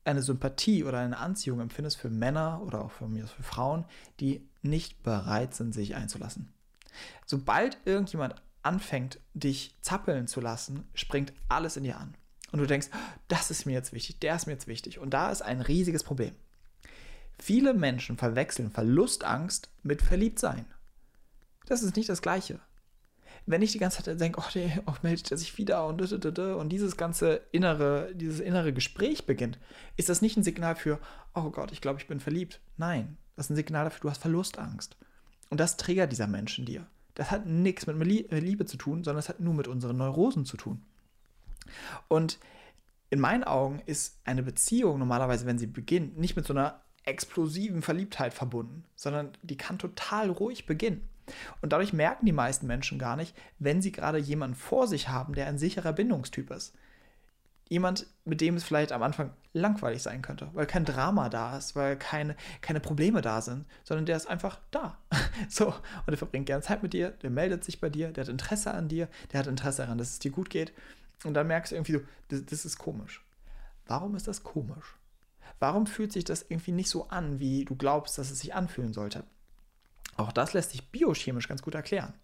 eine 0.04 0.22
Sympathie 0.22 0.84
oder 0.84 0.98
eine 0.98 1.18
Anziehung 1.18 1.60
empfindest 1.60 1.96
für 1.96 2.10
Männer 2.10 2.62
oder 2.64 2.84
auch 2.84 2.92
für 2.92 3.08
mir 3.08 3.26
für 3.26 3.42
Frauen, 3.42 3.84
die 4.20 4.48
nicht 4.62 5.02
bereit 5.02 5.54
sind, 5.54 5.74
sich 5.74 5.94
einzulassen. 5.94 6.52
Sobald 7.24 7.78
irgendjemand 7.84 8.36
anfängt, 8.62 9.20
dich 9.34 9.76
zappeln 9.80 10.26
zu 10.26 10.40
lassen, 10.40 10.88
springt 10.94 11.32
alles 11.48 11.76
in 11.76 11.84
dir 11.84 11.98
an. 11.98 12.14
Und 12.52 12.60
du 12.60 12.66
denkst, 12.66 12.88
das 13.28 13.50
ist 13.50 13.66
mir 13.66 13.72
jetzt 13.72 13.92
wichtig, 13.92 14.20
der 14.20 14.36
ist 14.36 14.46
mir 14.46 14.52
jetzt 14.52 14.68
wichtig. 14.68 14.98
Und 14.98 15.10
da 15.10 15.30
ist 15.30 15.42
ein 15.42 15.60
riesiges 15.60 16.04
Problem. 16.04 16.34
Viele 17.38 17.74
Menschen 17.74 18.16
verwechseln 18.16 18.70
Verlustangst 18.70 19.70
mit 19.82 20.02
Verliebtsein. 20.02 20.66
Das 21.66 21.82
ist 21.82 21.96
nicht 21.96 22.08
das 22.08 22.22
Gleiche 22.22 22.60
wenn 23.46 23.62
ich 23.62 23.72
die 23.72 23.78
ganze 23.78 24.02
Zeit 24.02 24.20
denke, 24.20 24.40
oh, 24.40 24.50
der 24.54 24.82
oh, 24.86 24.94
meldet 25.02 25.30
er 25.30 25.38
sich 25.38 25.56
wieder 25.56 25.86
und, 25.86 26.02
und 26.02 26.68
dieses 26.68 26.96
ganze 26.96 27.42
innere, 27.52 28.12
dieses 28.14 28.40
innere 28.40 28.72
Gespräch 28.72 29.24
beginnt, 29.24 29.58
ist 29.96 30.08
das 30.08 30.20
nicht 30.20 30.36
ein 30.36 30.42
Signal 30.42 30.74
für, 30.74 30.98
oh 31.34 31.50
Gott, 31.50 31.70
ich 31.70 31.80
glaube, 31.80 32.00
ich 32.00 32.08
bin 32.08 32.18
verliebt. 32.18 32.60
Nein, 32.76 33.16
das 33.36 33.46
ist 33.46 33.50
ein 33.50 33.56
Signal 33.56 33.84
dafür, 33.84 34.00
du 34.02 34.10
hast 34.10 34.20
Verlustangst. 34.20 34.96
Und 35.48 35.60
das 35.60 35.76
triggert 35.76 36.10
dieser 36.10 36.26
Mensch 36.26 36.58
in 36.58 36.64
dir. 36.64 36.86
Das 37.14 37.30
hat 37.30 37.46
nichts 37.46 37.86
mit 37.86 37.96
Liebe 38.30 38.66
zu 38.66 38.76
tun, 38.76 39.04
sondern 39.04 39.20
es 39.20 39.28
hat 39.28 39.40
nur 39.40 39.54
mit 39.54 39.68
unseren 39.68 39.96
Neurosen 39.96 40.44
zu 40.44 40.56
tun. 40.56 40.82
Und 42.08 42.38
in 43.10 43.20
meinen 43.20 43.44
Augen 43.44 43.80
ist 43.86 44.20
eine 44.24 44.42
Beziehung 44.42 44.98
normalerweise, 44.98 45.46
wenn 45.46 45.58
sie 45.58 45.68
beginnt, 45.68 46.18
nicht 46.18 46.36
mit 46.36 46.46
so 46.46 46.52
einer 46.52 46.82
explosiven 47.04 47.82
Verliebtheit 47.82 48.34
verbunden, 48.34 48.84
sondern 48.96 49.30
die 49.42 49.56
kann 49.56 49.78
total 49.78 50.30
ruhig 50.30 50.66
beginnen. 50.66 51.08
Und 51.60 51.72
dadurch 51.72 51.92
merken 51.92 52.26
die 52.26 52.32
meisten 52.32 52.66
Menschen 52.66 52.98
gar 52.98 53.16
nicht, 53.16 53.36
wenn 53.58 53.82
sie 53.82 53.92
gerade 53.92 54.18
jemanden 54.18 54.56
vor 54.56 54.86
sich 54.86 55.08
haben, 55.08 55.34
der 55.34 55.46
ein 55.46 55.58
sicherer 55.58 55.92
Bindungstyp 55.92 56.50
ist. 56.50 56.74
Jemand, 57.68 58.06
mit 58.24 58.40
dem 58.40 58.54
es 58.54 58.62
vielleicht 58.62 58.92
am 58.92 59.02
Anfang 59.02 59.32
langweilig 59.52 60.00
sein 60.00 60.22
könnte, 60.22 60.48
weil 60.52 60.66
kein 60.66 60.84
Drama 60.84 61.28
da 61.28 61.58
ist, 61.58 61.74
weil 61.74 61.96
keine, 61.96 62.36
keine 62.60 62.78
Probleme 62.78 63.22
da 63.22 63.40
sind, 63.40 63.66
sondern 63.82 64.06
der 64.06 64.16
ist 64.16 64.26
einfach 64.26 64.60
da. 64.70 64.98
So, 65.50 65.66
und 65.66 66.08
der 66.08 66.16
verbringt 66.16 66.46
gerne 66.46 66.62
Zeit 66.62 66.82
mit 66.82 66.94
dir, 66.94 67.10
der 67.10 67.28
meldet 67.28 67.62
sich 67.62 67.78
bei 67.78 67.90
dir, 67.90 68.10
der 68.10 68.24
hat 68.24 68.30
Interesse 68.30 68.72
an 68.72 68.88
dir, 68.88 69.08
der 69.32 69.40
hat 69.40 69.46
Interesse 69.46 69.82
daran, 69.82 69.98
dass 69.98 70.10
es 70.10 70.18
dir 70.18 70.30
gut 70.30 70.48
geht. 70.48 70.72
Und 71.24 71.34
dann 71.34 71.46
merkst 71.46 71.72
du 71.72 71.76
irgendwie 71.76 71.92
so, 71.92 72.00
das, 72.28 72.46
das 72.46 72.64
ist 72.64 72.78
komisch. 72.78 73.22
Warum 73.86 74.16
ist 74.16 74.28
das 74.28 74.42
komisch? 74.42 74.96
Warum 75.58 75.86
fühlt 75.86 76.12
sich 76.12 76.24
das 76.24 76.46
irgendwie 76.48 76.72
nicht 76.72 76.88
so 76.88 77.08
an, 77.08 77.38
wie 77.38 77.64
du 77.64 77.76
glaubst, 77.76 78.18
dass 78.18 78.30
es 78.30 78.40
sich 78.40 78.54
anfühlen 78.54 78.92
sollte? 78.92 79.24
Auch 80.16 80.32
das 80.32 80.52
lässt 80.52 80.70
sich 80.70 80.90
biochemisch 80.90 81.48
ganz 81.48 81.62
gut 81.62 81.74
erklären. 81.74 82.14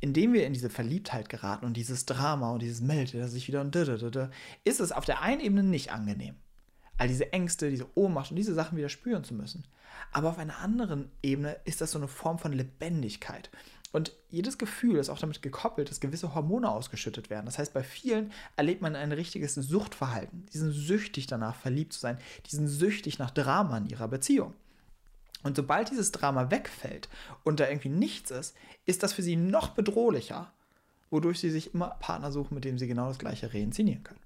Indem 0.00 0.32
wir 0.32 0.46
in 0.46 0.52
diese 0.52 0.70
Verliebtheit 0.70 1.28
geraten 1.28 1.66
und 1.66 1.76
dieses 1.76 2.06
Drama 2.06 2.52
und 2.52 2.62
dieses 2.62 2.80
Meldet 2.80 3.14
er 3.14 3.28
sich 3.28 3.48
wieder 3.48 3.60
und 3.60 3.74
ist 4.64 4.80
es 4.80 4.92
auf 4.92 5.04
der 5.04 5.22
einen 5.22 5.40
Ebene 5.40 5.62
nicht 5.62 5.92
angenehm. 5.92 6.36
All 6.98 7.08
diese 7.08 7.32
Ängste, 7.32 7.70
diese 7.70 7.86
Ohnmacht 7.94 8.30
und 8.30 8.36
diese 8.36 8.54
Sachen 8.54 8.78
wieder 8.78 8.88
spüren 8.88 9.24
zu 9.24 9.34
müssen. 9.34 9.64
Aber 10.12 10.30
auf 10.30 10.38
einer 10.38 10.58
anderen 10.58 11.10
Ebene 11.22 11.56
ist 11.64 11.80
das 11.80 11.90
so 11.90 11.98
eine 11.98 12.08
Form 12.08 12.38
von 12.38 12.52
Lebendigkeit. 12.52 13.50
Und 13.92 14.12
jedes 14.30 14.58
Gefühl 14.58 14.96
ist 14.96 15.08
auch 15.08 15.18
damit 15.18 15.42
gekoppelt, 15.42 15.90
dass 15.90 16.00
gewisse 16.00 16.34
Hormone 16.34 16.70
ausgeschüttet 16.70 17.30
werden. 17.30 17.46
Das 17.46 17.58
heißt, 17.58 17.72
bei 17.72 17.82
vielen 17.82 18.32
erlebt 18.56 18.82
man 18.82 18.96
ein 18.96 19.12
richtiges 19.12 19.54
Suchtverhalten. 19.54 20.46
Die 20.52 20.58
sind 20.58 20.72
süchtig 20.72 21.26
danach, 21.26 21.54
verliebt 21.54 21.92
zu 21.92 22.00
sein. 22.00 22.18
Die 22.46 22.56
sind 22.56 22.68
süchtig 22.68 23.18
nach 23.18 23.30
Drama 23.30 23.78
in 23.78 23.86
ihrer 23.86 24.08
Beziehung. 24.08 24.54
Und 25.46 25.54
sobald 25.54 25.92
dieses 25.92 26.10
Drama 26.10 26.50
wegfällt 26.50 27.08
und 27.44 27.60
da 27.60 27.68
irgendwie 27.68 27.88
nichts 27.88 28.32
ist, 28.32 28.56
ist 28.84 29.04
das 29.04 29.12
für 29.12 29.22
sie 29.22 29.36
noch 29.36 29.68
bedrohlicher, 29.68 30.50
wodurch 31.08 31.38
sie 31.38 31.50
sich 31.50 31.72
immer 31.72 31.90
Partner 32.00 32.32
suchen, 32.32 32.56
mit 32.56 32.64
dem 32.64 32.78
sie 32.78 32.88
genau 32.88 33.06
das 33.06 33.20
gleiche 33.20 33.54
reinszenieren 33.54 34.02
können. 34.02 34.18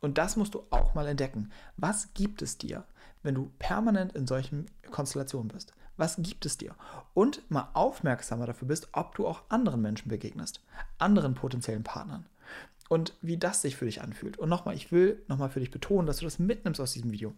Und 0.00 0.16
das 0.16 0.36
musst 0.36 0.54
du 0.54 0.62
auch 0.70 0.94
mal 0.94 1.08
entdecken. 1.08 1.50
Was 1.76 2.14
gibt 2.14 2.40
es 2.40 2.56
dir, 2.56 2.84
wenn 3.24 3.34
du 3.34 3.50
permanent 3.58 4.12
in 4.12 4.28
solchen 4.28 4.66
Konstellationen 4.92 5.48
bist? 5.48 5.72
Was 5.96 6.18
gibt 6.20 6.46
es 6.46 6.56
dir? 6.56 6.76
Und 7.14 7.50
mal 7.50 7.70
aufmerksamer 7.72 8.46
dafür 8.46 8.68
bist, 8.68 8.86
ob 8.92 9.16
du 9.16 9.26
auch 9.26 9.42
anderen 9.48 9.82
Menschen 9.82 10.08
begegnest, 10.08 10.60
anderen 10.98 11.34
potenziellen 11.34 11.82
Partnern. 11.82 12.26
Und 12.88 13.12
wie 13.22 13.38
das 13.38 13.60
sich 13.60 13.74
für 13.74 13.86
dich 13.86 14.02
anfühlt. 14.02 14.38
Und 14.38 14.50
nochmal, 14.50 14.76
ich 14.76 14.92
will 14.92 15.20
nochmal 15.26 15.50
für 15.50 15.58
dich 15.58 15.72
betonen, 15.72 16.06
dass 16.06 16.18
du 16.18 16.24
das 16.26 16.38
mitnimmst 16.38 16.80
aus 16.80 16.92
diesem 16.92 17.10
Video. 17.10 17.34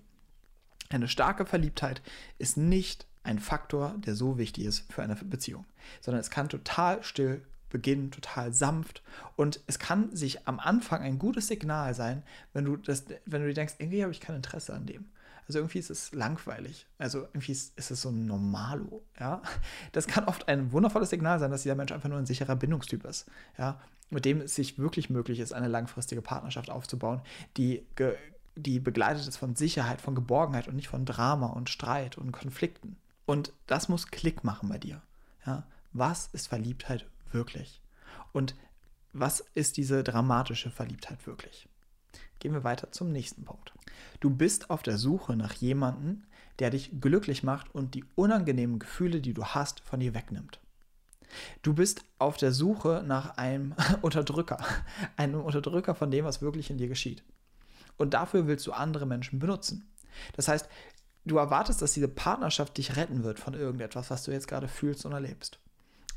Eine 0.91 1.09
starke 1.09 1.47
Verliebtheit 1.47 2.03
ist 2.39 2.57
nicht 2.57 3.07
ein 3.23 3.39
Faktor, 3.39 3.95
der 3.99 4.15
so 4.15 4.39
wichtig 4.39 4.65
ist 4.65 4.91
für 4.93 5.03
eine 5.03 5.17
Beziehung, 5.17 5.65
sondern 6.01 6.21
es 6.21 6.31
kann 6.31 6.49
total 6.49 7.03
still 7.03 7.43
beginnen, 7.71 8.13
total 8.13 8.53
sanft 8.53 9.03
und 9.35 9.61
es 9.67 9.79
kann 9.79 10.15
sich 10.15 10.47
am 10.47 10.61
Anfang 10.61 11.03
ein 11.03 11.19
gutes 11.19 11.49
Signal 11.49 11.95
sein, 11.95 12.23
wenn 12.53 12.65
du 12.65 12.77
das, 12.77 13.05
wenn 13.27 13.43
du 13.43 13.49
dir 13.49 13.55
denkst, 13.55 13.75
irgendwie 13.79 14.03
habe 14.03 14.13
ich 14.13 14.21
kein 14.21 14.37
Interesse 14.37 14.73
an 14.73 14.87
dem. 14.87 15.07
Also 15.49 15.61
irgendwie 15.61 15.79
ist 15.79 15.91
es 15.91 16.13
langweilig. 16.13 16.87
Also 16.99 17.21
irgendwie 17.21 17.53
ist, 17.53 17.77
ist 17.79 17.91
es 17.91 18.03
so 18.03 18.09
ein 18.09 18.27
Normalo, 18.27 19.03
ja. 19.21 19.43
Das 19.93 20.07
kann 20.07 20.25
oft 20.25 20.49
ein 20.49 20.73
wundervolles 20.73 21.11
Signal 21.11 21.39
sein, 21.39 21.51
dass 21.51 21.63
dieser 21.63 21.77
Mensch 21.77 21.93
einfach 21.93 22.09
nur 22.09 22.19
ein 22.19 22.27
sicherer 22.27 22.57
Bindungstyp 22.57 23.05
ist, 23.05 23.27
ja. 23.59 23.81
Mit 24.11 24.25
dem 24.25 24.41
es 24.41 24.55
sich 24.55 24.79
wirklich 24.79 25.11
möglich 25.11 25.41
ist, 25.41 25.53
eine 25.53 25.69
langfristige 25.69 26.23
Partnerschaft 26.23 26.71
aufzubauen, 26.71 27.21
die 27.57 27.85
die 28.57 28.81
begleitet 28.81 29.29
ist 29.29 29.37
von 29.37 29.55
Sicherheit, 29.55 30.01
von 30.01 30.15
Geborgenheit 30.15 30.67
und 30.67 30.77
nicht 30.77 30.89
von 30.89 31.05
Drama 31.05 31.49
und 31.49 31.71
Streit 31.71 32.19
und 32.19 32.33
Konflikten. 32.33 32.97
Und 33.27 33.53
das 33.67 33.89
muss 33.89 34.09
Klick 34.09 34.45
machen 34.45 34.69
bei 34.69 34.79
dir. 34.79 35.03
Ja? 35.47 35.65
Was 35.93 36.29
ist 36.33 36.49
Verliebtheit 36.49 37.07
wirklich? 37.31 37.83
Und 38.33 38.55
was 39.13 39.41
ist 39.55 39.77
diese 39.77 40.03
dramatische 40.03 40.71
Verliebtheit 40.71 41.27
wirklich? 41.27 41.69
Gehen 42.39 42.53
wir 42.53 42.65
weiter 42.65 42.93
zum 42.93 43.13
nächsten 43.13 43.45
Punkt. 43.45 43.73
Du 44.21 44.31
bist 44.31 44.71
auf 44.71 44.83
der 44.83 44.99
Suche 44.99 45.37
nach 45.37 45.55
jemandem, 45.55 46.25
der 46.59 46.71
dich 46.71 47.01
glücklich 47.01 47.43
macht 47.43 47.75
und 47.75 47.95
die 47.95 48.05
unangenehmen 48.15 48.79
Gefühle, 48.79 49.21
die 49.21 49.35
du 49.35 49.45
hast, 49.45 49.81
von 49.81 50.01
dir 50.01 50.15
wegnimmt. 50.15 50.61
Du 51.63 51.75
bist 51.75 52.05
auf 52.19 52.37
der 52.37 52.53
Suche 52.53 53.03
nach 53.07 53.37
einem 53.37 53.75
Unterdrücker, 54.03 54.59
einem 55.17 55.41
Unterdrücker 55.41 55.95
von 55.95 56.11
dem, 56.11 56.25
was 56.25 56.43
wirklich 56.43 56.71
in 56.71 56.79
dir 56.79 56.89
geschieht. 56.89 57.23
Und 57.97 58.15
dafür 58.15 58.47
willst 58.47 58.67
du 58.67 58.73
andere 58.73 59.07
Menschen 59.07 59.39
benutzen. 59.39 59.89
Das 60.35 60.49
heißt, 60.49 60.69
du 61.25 61.37
erwartest, 61.39 61.83
dass 61.83 61.95
diese 61.95 62.09
Partnerschaft 62.09 62.77
dich 62.77 62.97
retten 62.97 63.25
wird 63.25 63.39
von 63.39 63.55
irgendetwas, 63.55 64.11
was 64.11 64.25
du 64.25 64.31
jetzt 64.31 64.49
gerade 64.49 64.69
fühlst 64.69 65.07
und 65.07 65.13
erlebst. 65.13 65.59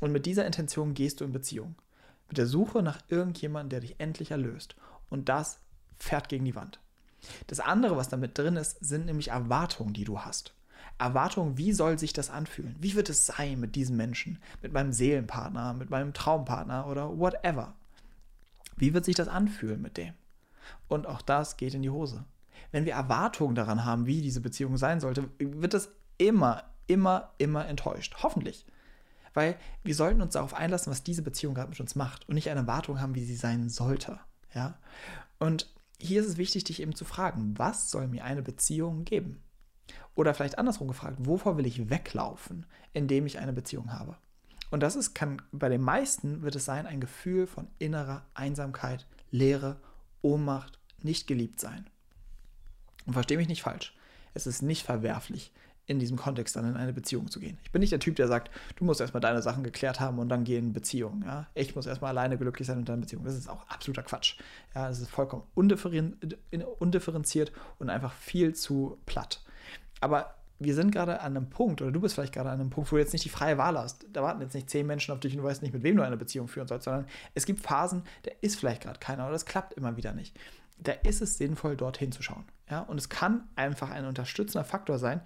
Und 0.00 0.12
mit 0.12 0.26
dieser 0.26 0.46
Intention 0.46 0.94
gehst 0.94 1.20
du 1.20 1.24
in 1.24 1.32
Beziehung. 1.32 1.74
Mit 2.28 2.38
der 2.38 2.46
Suche 2.46 2.82
nach 2.82 3.00
irgendjemandem, 3.08 3.70
der 3.70 3.80
dich 3.80 3.96
endlich 3.98 4.30
erlöst. 4.30 4.76
Und 5.08 5.28
das 5.28 5.58
fährt 5.98 6.28
gegen 6.28 6.44
die 6.44 6.54
Wand. 6.54 6.80
Das 7.48 7.60
andere, 7.60 7.96
was 7.96 8.08
damit 8.08 8.38
drin 8.38 8.56
ist, 8.56 8.78
sind 8.80 9.06
nämlich 9.06 9.28
Erwartungen, 9.28 9.92
die 9.92 10.04
du 10.04 10.20
hast. 10.20 10.54
Erwartungen, 10.98 11.58
wie 11.58 11.72
soll 11.72 11.98
sich 11.98 12.12
das 12.12 12.30
anfühlen? 12.30 12.76
Wie 12.78 12.94
wird 12.94 13.08
es 13.08 13.26
sein 13.26 13.60
mit 13.60 13.74
diesem 13.74 13.96
Menschen, 13.96 14.38
mit 14.62 14.72
meinem 14.72 14.92
Seelenpartner, 14.92 15.74
mit 15.74 15.90
meinem 15.90 16.12
Traumpartner 16.12 16.86
oder 16.86 17.18
whatever? 17.18 17.74
Wie 18.76 18.94
wird 18.94 19.04
sich 19.04 19.14
das 19.14 19.28
anfühlen 19.28 19.82
mit 19.82 19.96
dem? 19.96 20.14
Und 20.88 21.06
auch 21.06 21.22
das 21.22 21.56
geht 21.56 21.74
in 21.74 21.82
die 21.82 21.90
Hose. 21.90 22.24
Wenn 22.72 22.84
wir 22.84 22.94
Erwartungen 22.94 23.54
daran 23.54 23.84
haben, 23.84 24.06
wie 24.06 24.22
diese 24.22 24.40
Beziehung 24.40 24.76
sein 24.76 25.00
sollte, 25.00 25.28
wird 25.38 25.74
das 25.74 25.90
immer, 26.18 26.64
immer, 26.86 27.30
immer 27.38 27.66
enttäuscht. 27.66 28.16
Hoffentlich. 28.22 28.66
Weil 29.34 29.56
wir 29.84 29.94
sollten 29.94 30.22
uns 30.22 30.34
darauf 30.34 30.54
einlassen, 30.54 30.90
was 30.90 31.02
diese 31.02 31.22
Beziehung 31.22 31.54
gerade 31.54 31.70
mit 31.70 31.80
uns 31.80 31.94
macht 31.94 32.28
und 32.28 32.34
nicht 32.34 32.50
eine 32.50 32.60
Erwartung 32.60 33.00
haben, 33.00 33.14
wie 33.14 33.24
sie 33.24 33.36
sein 33.36 33.68
sollte. 33.68 34.18
Ja? 34.54 34.78
Und 35.38 35.72
hier 35.98 36.20
ist 36.20 36.28
es 36.28 36.36
wichtig, 36.36 36.64
dich 36.64 36.80
eben 36.80 36.94
zu 36.94 37.04
fragen, 37.04 37.54
was 37.56 37.90
soll 37.90 38.08
mir 38.08 38.24
eine 38.24 38.42
Beziehung 38.42 39.04
geben? 39.04 39.42
Oder 40.14 40.34
vielleicht 40.34 40.58
andersrum 40.58 40.88
gefragt, 40.88 41.16
wovor 41.20 41.56
will 41.56 41.66
ich 41.66 41.90
weglaufen, 41.90 42.66
indem 42.92 43.26
ich 43.26 43.38
eine 43.38 43.52
Beziehung 43.52 43.92
habe? 43.92 44.16
Und 44.70 44.80
das 44.80 44.96
ist, 44.96 45.14
kann 45.14 45.42
bei 45.52 45.68
den 45.68 45.80
meisten 45.80 46.42
wird 46.42 46.56
es 46.56 46.64
sein, 46.64 46.86
ein 46.86 47.00
Gefühl 47.00 47.46
von 47.46 47.68
innerer 47.78 48.24
Einsamkeit, 48.34 49.06
Leere, 49.30 49.80
Ohnmacht, 50.22 50.78
nicht 51.02 51.26
geliebt 51.26 51.60
sein. 51.60 51.88
Und 53.06 53.14
verstehe 53.14 53.38
mich 53.38 53.48
nicht 53.48 53.62
falsch. 53.62 53.94
Es 54.34 54.46
ist 54.46 54.62
nicht 54.62 54.84
verwerflich, 54.84 55.52
in 55.86 55.98
diesem 55.98 56.16
Kontext 56.16 56.54
dann 56.54 56.68
in 56.68 56.76
eine 56.76 56.92
Beziehung 56.92 57.30
zu 57.30 57.40
gehen. 57.40 57.58
Ich 57.64 57.72
bin 57.72 57.80
nicht 57.80 57.90
der 57.90 57.98
Typ, 57.98 58.14
der 58.14 58.28
sagt, 58.28 58.50
du 58.76 58.84
musst 58.84 59.00
erstmal 59.00 59.20
deine 59.20 59.42
Sachen 59.42 59.64
geklärt 59.64 59.98
haben 59.98 60.18
und 60.20 60.28
dann 60.28 60.44
geh 60.44 60.56
in 60.56 60.72
Beziehung. 60.72 61.24
Ja? 61.26 61.48
Ich 61.54 61.74
muss 61.74 61.86
erstmal 61.86 62.10
alleine 62.10 62.38
glücklich 62.38 62.68
sein 62.68 62.78
und 62.78 62.88
dann 62.88 62.96
in 62.96 63.00
Beziehung. 63.00 63.24
Das 63.24 63.34
ist 63.34 63.48
auch 63.48 63.66
absoluter 63.68 64.02
Quatsch. 64.04 64.36
Ja, 64.74 64.88
das 64.88 65.00
ist 65.00 65.10
vollkommen 65.10 65.42
undifferenziert 65.54 67.52
und 67.78 67.90
einfach 67.90 68.12
viel 68.12 68.54
zu 68.54 68.98
platt. 69.06 69.42
Aber 70.00 70.36
wir 70.60 70.74
sind 70.74 70.92
gerade 70.92 71.20
an 71.20 71.36
einem 71.36 71.48
Punkt, 71.48 71.80
oder 71.80 71.90
du 71.90 72.00
bist 72.00 72.14
vielleicht 72.14 72.34
gerade 72.34 72.50
an 72.50 72.60
einem 72.60 72.70
Punkt, 72.70 72.92
wo 72.92 72.96
du 72.96 73.02
jetzt 73.02 73.14
nicht 73.14 73.24
die 73.24 73.30
freie 73.30 73.56
Wahl 73.56 73.78
hast. 73.78 74.06
Da 74.12 74.22
warten 74.22 74.42
jetzt 74.42 74.54
nicht 74.54 74.68
zehn 74.68 74.86
Menschen 74.86 75.12
auf 75.12 75.20
dich 75.20 75.32
und 75.32 75.42
du 75.42 75.44
weißt 75.44 75.62
nicht, 75.62 75.72
mit 75.72 75.82
wem 75.82 75.96
du 75.96 76.04
eine 76.04 76.18
Beziehung 76.18 76.48
führen 76.48 76.68
sollst, 76.68 76.84
sondern 76.84 77.06
es 77.34 77.46
gibt 77.46 77.60
Phasen, 77.60 78.02
da 78.24 78.30
ist 78.42 78.60
vielleicht 78.60 78.82
gerade 78.82 79.00
keiner 79.00 79.24
oder 79.24 79.32
das 79.32 79.46
klappt 79.46 79.72
immer 79.72 79.96
wieder 79.96 80.12
nicht. 80.12 80.38
Da 80.78 80.92
ist 80.92 81.22
es 81.22 81.38
sinnvoll, 81.38 81.76
dorthin 81.76 82.12
zu 82.12 82.22
schauen. 82.22 82.44
Ja? 82.70 82.80
Und 82.80 82.98
es 82.98 83.08
kann 83.08 83.48
einfach 83.56 83.90
ein 83.90 84.04
unterstützender 84.04 84.64
Faktor 84.64 84.98
sein, 84.98 85.22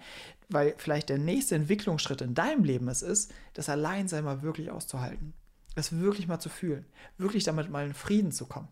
weil 0.49 0.73
vielleicht 0.77 1.09
der 1.09 1.17
nächste 1.17 1.55
Entwicklungsschritt 1.55 2.21
in 2.21 2.33
deinem 2.33 2.63
Leben 2.63 2.87
es 2.87 3.01
ist, 3.01 3.33
das 3.53 3.69
Alleinsein 3.69 4.23
mal 4.23 4.41
wirklich 4.41 4.71
auszuhalten. 4.71 5.33
Das 5.75 5.97
wirklich 5.99 6.27
mal 6.27 6.39
zu 6.39 6.49
fühlen. 6.49 6.85
Wirklich 7.17 7.43
damit 7.43 7.69
mal 7.69 7.85
in 7.85 7.93
Frieden 7.93 8.31
zu 8.31 8.45
kommen. 8.45 8.69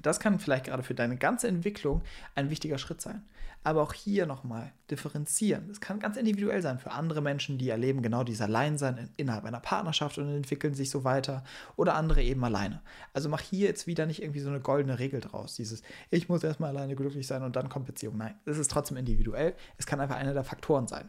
Das 0.00 0.18
kann 0.18 0.38
vielleicht 0.38 0.64
gerade 0.64 0.82
für 0.82 0.94
deine 0.94 1.16
ganze 1.16 1.48
Entwicklung 1.48 2.02
ein 2.34 2.50
wichtiger 2.50 2.78
Schritt 2.78 3.00
sein. 3.00 3.22
Aber 3.64 3.82
auch 3.82 3.92
hier 3.92 4.26
nochmal 4.26 4.72
differenzieren. 4.90 5.68
Das 5.68 5.80
kann 5.80 6.00
ganz 6.00 6.16
individuell 6.16 6.60
sein 6.62 6.80
für 6.80 6.90
andere 6.90 7.20
Menschen, 7.20 7.58
die 7.58 7.68
erleben 7.68 8.02
genau 8.02 8.24
dieses 8.24 8.40
Alleinsein 8.40 9.10
innerhalb 9.16 9.44
einer 9.44 9.60
Partnerschaft 9.60 10.18
und 10.18 10.28
entwickeln 10.28 10.74
sich 10.74 10.90
so 10.90 11.04
weiter. 11.04 11.44
Oder 11.76 11.94
andere 11.94 12.22
eben 12.22 12.42
alleine. 12.44 12.82
Also 13.12 13.28
mach 13.28 13.40
hier 13.40 13.68
jetzt 13.68 13.86
wieder 13.86 14.06
nicht 14.06 14.20
irgendwie 14.20 14.40
so 14.40 14.48
eine 14.48 14.58
goldene 14.58 14.98
Regel 14.98 15.20
draus. 15.20 15.54
Dieses, 15.54 15.82
ich 16.10 16.28
muss 16.28 16.42
erstmal 16.42 16.70
alleine 16.70 16.96
glücklich 16.96 17.28
sein 17.28 17.44
und 17.44 17.54
dann 17.54 17.68
kommt 17.68 17.86
Beziehung. 17.86 18.16
Nein, 18.16 18.34
es 18.46 18.58
ist 18.58 18.70
trotzdem 18.70 18.96
individuell. 18.96 19.54
Es 19.78 19.86
kann 19.86 20.00
einfach 20.00 20.16
einer 20.16 20.34
der 20.34 20.44
Faktoren 20.44 20.88
sein. 20.88 21.08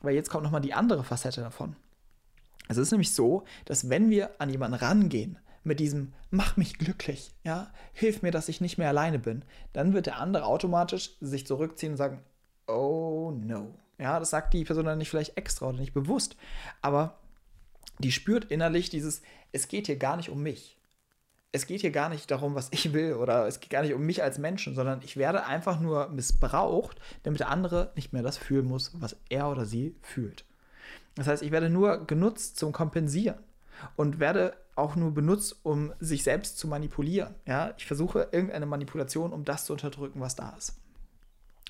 Aber 0.00 0.12
jetzt 0.12 0.30
kommt 0.30 0.44
nochmal 0.44 0.60
die 0.60 0.74
andere 0.74 1.02
Facette 1.02 1.40
davon. 1.40 1.74
Es 2.68 2.76
ist 2.76 2.92
nämlich 2.92 3.12
so, 3.12 3.42
dass 3.64 3.88
wenn 3.88 4.10
wir 4.10 4.40
an 4.40 4.48
jemanden 4.48 4.76
rangehen, 4.76 5.38
mit 5.62 5.80
diesem 5.80 6.12
mach 6.30 6.56
mich 6.56 6.78
glücklich, 6.78 7.32
ja, 7.44 7.72
hilf 7.92 8.22
mir, 8.22 8.30
dass 8.30 8.48
ich 8.48 8.60
nicht 8.60 8.78
mehr 8.78 8.88
alleine 8.88 9.18
bin, 9.18 9.44
dann 9.72 9.92
wird 9.92 10.06
der 10.06 10.18
andere 10.18 10.44
automatisch 10.46 11.10
sich 11.20 11.46
zurückziehen 11.46 11.92
und 11.92 11.98
sagen, 11.98 12.22
oh 12.66 13.32
no. 13.34 13.74
Ja, 13.98 14.18
das 14.18 14.30
sagt 14.30 14.54
die 14.54 14.64
Person 14.64 14.86
dann 14.86 14.98
nicht 14.98 15.10
vielleicht 15.10 15.36
extra 15.36 15.68
oder 15.68 15.78
nicht 15.78 15.92
bewusst, 15.92 16.36
aber 16.80 17.18
die 17.98 18.12
spürt 18.12 18.46
innerlich 18.46 18.88
dieses, 18.88 19.20
es 19.52 19.68
geht 19.68 19.86
hier 19.86 19.96
gar 19.96 20.16
nicht 20.16 20.30
um 20.30 20.42
mich. 20.42 20.78
Es 21.52 21.66
geht 21.66 21.80
hier 21.80 21.90
gar 21.90 22.08
nicht 22.08 22.30
darum, 22.30 22.54
was 22.54 22.68
ich 22.70 22.92
will 22.92 23.14
oder 23.14 23.46
es 23.46 23.58
geht 23.60 23.70
gar 23.70 23.82
nicht 23.82 23.92
um 23.92 24.06
mich 24.06 24.22
als 24.22 24.38
Menschen, 24.38 24.74
sondern 24.74 25.02
ich 25.02 25.16
werde 25.16 25.44
einfach 25.46 25.80
nur 25.80 26.08
missbraucht, 26.08 26.98
damit 27.24 27.40
der 27.40 27.50
andere 27.50 27.92
nicht 27.96 28.12
mehr 28.12 28.22
das 28.22 28.38
fühlen 28.38 28.66
muss, 28.66 28.92
was 28.94 29.16
er 29.28 29.50
oder 29.50 29.66
sie 29.66 29.96
fühlt. 30.00 30.44
Das 31.16 31.26
heißt, 31.26 31.42
ich 31.42 31.50
werde 31.50 31.68
nur 31.68 32.06
genutzt 32.06 32.56
zum 32.56 32.72
Kompensieren 32.72 33.40
und 33.96 34.18
werde 34.20 34.56
auch 34.76 34.96
nur 34.96 35.12
benutzt, 35.12 35.56
um 35.62 35.92
sich 36.00 36.22
selbst 36.22 36.58
zu 36.58 36.66
manipulieren. 36.66 37.34
Ja? 37.46 37.74
Ich 37.76 37.86
versuche 37.86 38.28
irgendeine 38.32 38.66
Manipulation, 38.66 39.32
um 39.32 39.44
das 39.44 39.66
zu 39.66 39.72
unterdrücken, 39.72 40.20
was 40.20 40.36
da 40.36 40.50
ist. 40.56 40.80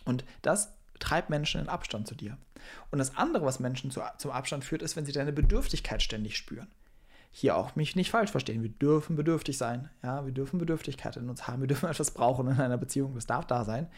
Und 0.04 0.24
das 0.42 0.72
treibt 0.98 1.30
Menschen 1.30 1.60
in 1.60 1.68
Abstand 1.68 2.06
zu 2.06 2.14
dir. 2.14 2.36
Und 2.90 2.98
das 2.98 3.16
andere, 3.16 3.44
was 3.44 3.60
Menschen 3.60 3.90
zu, 3.90 4.02
zum 4.18 4.30
Abstand 4.30 4.64
führt, 4.64 4.82
ist, 4.82 4.96
wenn 4.96 5.06
sie 5.06 5.12
deine 5.12 5.32
Bedürftigkeit 5.32 6.02
ständig 6.02 6.36
spüren. 6.36 6.68
Hier 7.32 7.56
auch 7.56 7.76
mich 7.76 7.96
nicht 7.96 8.10
falsch 8.10 8.30
verstehen. 8.30 8.62
Wir 8.62 8.70
dürfen 8.70 9.16
bedürftig 9.16 9.56
sein. 9.56 9.88
Ja, 10.02 10.24
wir 10.24 10.32
dürfen 10.32 10.58
Bedürftigkeit 10.58 11.16
in 11.16 11.28
uns 11.28 11.46
haben. 11.46 11.60
Wir 11.60 11.68
dürfen 11.68 11.88
etwas 11.90 12.10
brauchen 12.10 12.48
in 12.48 12.60
einer 12.60 12.78
Beziehung. 12.78 13.14
Das 13.14 13.26
darf 13.26 13.46
da 13.46 13.64
sein. 13.64 13.88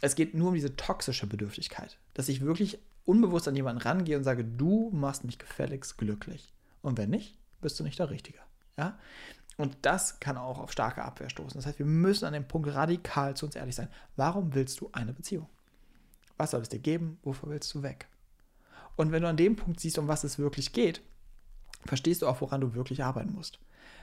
Es 0.00 0.16
geht 0.16 0.34
nur 0.34 0.48
um 0.48 0.54
diese 0.54 0.76
toxische 0.76 1.26
Bedürftigkeit. 1.26 1.98
Dass 2.14 2.28
ich 2.28 2.42
wirklich 2.42 2.78
unbewusst 3.04 3.48
an 3.48 3.56
jemanden 3.56 3.82
rangehe 3.82 4.16
und 4.16 4.24
sage, 4.24 4.44
du 4.44 4.90
machst 4.92 5.24
mich 5.24 5.38
gefälligst 5.38 5.98
glücklich. 5.98 6.52
Und 6.82 6.98
wenn 6.98 7.10
nicht, 7.10 7.38
bist 7.64 7.80
du 7.80 7.82
nicht 7.82 7.98
der 7.98 8.10
Richtige. 8.10 8.38
Ja? 8.76 8.98
Und 9.56 9.78
das 9.82 10.20
kann 10.20 10.36
auch 10.36 10.58
auf 10.58 10.70
starke 10.70 11.02
Abwehr 11.02 11.30
stoßen. 11.30 11.56
Das 11.58 11.66
heißt, 11.66 11.78
wir 11.78 11.86
müssen 11.86 12.26
an 12.26 12.34
dem 12.34 12.46
Punkt 12.46 12.72
radikal 12.72 13.34
zu 13.34 13.46
uns 13.46 13.56
ehrlich 13.56 13.74
sein. 13.74 13.88
Warum 14.16 14.54
willst 14.54 14.80
du 14.80 14.90
eine 14.92 15.14
Beziehung? 15.14 15.48
Was 16.36 16.50
soll 16.50 16.60
es 16.60 16.68
dir 16.68 16.78
geben? 16.78 17.18
Wovor 17.22 17.48
willst 17.48 17.72
du 17.74 17.82
weg? 17.82 18.06
Und 18.96 19.12
wenn 19.12 19.22
du 19.22 19.28
an 19.28 19.38
dem 19.38 19.56
Punkt 19.56 19.80
siehst, 19.80 19.98
um 19.98 20.08
was 20.08 20.24
es 20.24 20.38
wirklich 20.38 20.72
geht, 20.72 21.00
verstehst 21.86 22.22
du 22.22 22.28
auch, 22.28 22.40
woran 22.42 22.60
du 22.60 22.74
wirklich 22.74 23.02
arbeiten 23.02 23.32
musst. 23.32 23.58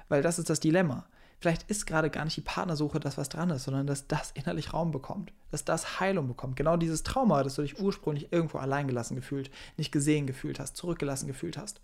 Weil 0.09 0.23
das 0.23 0.39
ist 0.39 0.49
das 0.49 0.59
Dilemma. 0.59 1.05
Vielleicht 1.39 1.69
ist 1.69 1.85
gerade 1.85 2.09
gar 2.09 2.23
nicht 2.23 2.37
die 2.37 2.41
Partnersuche 2.41 2.99
das, 2.99 3.17
was 3.17 3.29
dran 3.29 3.51
ist, 3.51 3.63
sondern 3.63 3.87
dass 3.87 4.07
das 4.07 4.31
innerlich 4.31 4.73
Raum 4.73 4.91
bekommt, 4.91 5.33
dass 5.51 5.65
das 5.65 5.99
Heilung 5.99 6.27
bekommt. 6.27 6.55
Genau 6.55 6.77
dieses 6.77 7.03
Trauma, 7.03 7.43
dass 7.43 7.55
du 7.55 7.61
dich 7.61 7.79
ursprünglich 7.79 8.31
irgendwo 8.31 8.57
alleingelassen 8.57 9.15
gefühlt, 9.15 9.51
nicht 9.77 9.91
gesehen 9.91 10.27
gefühlt 10.27 10.59
hast, 10.59 10.77
zurückgelassen 10.77 11.27
gefühlt 11.27 11.57
hast 11.57 11.81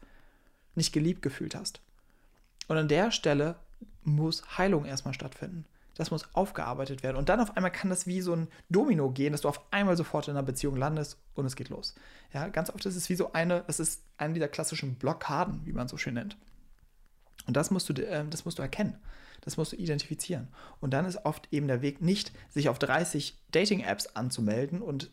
nicht 0.78 0.94
geliebt 0.94 1.22
gefühlt 1.22 1.56
hast. 1.56 1.82
Und 2.68 2.78
an 2.78 2.88
der 2.88 3.12
Stelle 3.12 3.56
muss 4.04 4.58
Heilung 4.58 4.86
erstmal 4.86 5.14
stattfinden. 5.14 5.66
Das 5.96 6.12
muss 6.12 6.34
aufgearbeitet 6.36 7.02
werden. 7.02 7.18
Und 7.18 7.28
dann 7.28 7.40
auf 7.40 7.58
einmal 7.58 7.72
kann 7.72 7.90
das 7.90 8.06
wie 8.06 8.22
so 8.22 8.34
ein 8.34 8.48
Domino 8.70 9.10
gehen, 9.10 9.32
dass 9.32 9.42
du 9.42 9.50
auf 9.50 9.62
einmal 9.72 9.98
sofort 9.98 10.28
in 10.28 10.32
einer 10.32 10.44
Beziehung 10.44 10.76
landest 10.76 11.18
und 11.34 11.46
es 11.46 11.56
geht 11.56 11.70
los. 11.70 11.96
Ja, 12.34 12.48
ganz 12.50 12.70
oft 12.70 12.86
ist 12.86 12.96
es 12.96 13.10
wie 13.10 13.16
so 13.16 13.34
eine, 13.34 13.64
das 13.66 13.80
ist 13.80 14.04
eine 14.18 14.36
dieser 14.36 14.48
klassischen 14.48 14.96
Blockaden, 14.96 15.66
wie 15.66 15.74
man 15.74 15.88
so 15.88 15.98
schön 15.98 16.14
nennt. 16.14 16.38
Und 17.48 17.58
das 17.58 17.72
musst 17.72 17.90
du, 17.90 17.94
äh, 17.94 18.26
das 18.30 18.46
musst 18.46 18.60
du 18.60 18.62
erkennen. 18.62 18.98
Das 19.42 19.58
musst 19.58 19.72
du 19.72 19.78
identifizieren. 19.78 20.50
Und 20.82 20.92
dann 20.92 21.06
ist 21.06 21.26
oft 21.26 21.48
eben 21.52 21.68
der 21.68 21.82
Weg 21.82 22.02
nicht, 22.02 22.32
sich 22.50 22.70
auf 22.70 22.80
30 22.80 23.38
Dating-Apps 23.52 24.08
anzumelden 24.08 24.82
und 24.82 25.10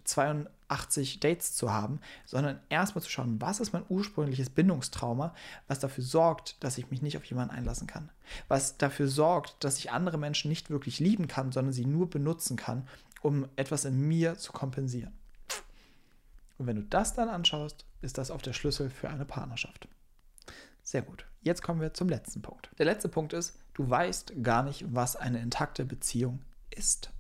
82 0.75 1.21
Dates 1.21 1.54
zu 1.54 1.73
haben, 1.73 2.00
sondern 2.25 2.61
erstmal 2.69 3.02
zu 3.02 3.11
schauen, 3.11 3.40
was 3.40 3.61
ist 3.61 3.73
mein 3.73 3.85
ursprüngliches 3.88 4.50
Bindungstrauma, 4.50 5.35
was 5.69 5.78
dafür 5.78 6.04
sorgt, 6.04 6.62
dass 6.62 6.78
ich 6.78 6.90
mich 6.90 7.02
nicht 7.02 7.16
auf 7.16 7.25
jemanden 7.25 7.54
einlassen 7.54 7.87
kann. 7.87 8.11
Was 8.49 8.76
dafür 8.76 9.09
sorgt, 9.09 9.62
dass 9.62 9.78
ich 9.78 9.93
andere 9.93 10.19
Menschen 10.19 10.49
nicht 10.49 10.71
wirklich 10.71 10.99
lieben 11.00 11.28
kann, 11.28 11.52
sondern 11.52 11.73
sie 11.73 11.87
nur 11.87 12.11
benutzen 12.11 12.57
kann, 12.57 12.88
um 13.23 13.49
etwas 13.57 13.85
in 13.85 14.00
mir 14.00 14.37
zu 14.37 14.52
kompensieren. 14.52 15.12
Und 16.59 16.66
wenn 16.66 16.76
du 16.76 16.83
das 16.83 17.14
dann 17.14 17.28
anschaust, 17.28 17.85
ist 18.00 18.19
das 18.19 18.31
auch 18.31 18.43
der 18.43 18.52
Schlüssel 18.52 18.90
für 18.90 19.09
eine 19.09 19.25
Partnerschaft. 19.25 19.88
Sehr 20.83 21.02
gut. 21.02 21.26
Jetzt 21.43 21.62
kommen 21.62 21.81
wir 21.81 21.95
zum 21.95 22.09
letzten 22.09 22.43
Punkt. 22.43 22.71
Der 22.78 22.87
letzte 22.87 23.09
Punkt 23.09 23.33
ist, 23.33 23.59
du 23.75 23.88
weißt 23.88 24.43
gar 24.43 24.62
nicht, 24.62 24.85
was 24.95 25.16
eine 25.16 25.40
intakte 25.40 25.85
Beziehung 25.85 26.40
ist. 26.71 27.11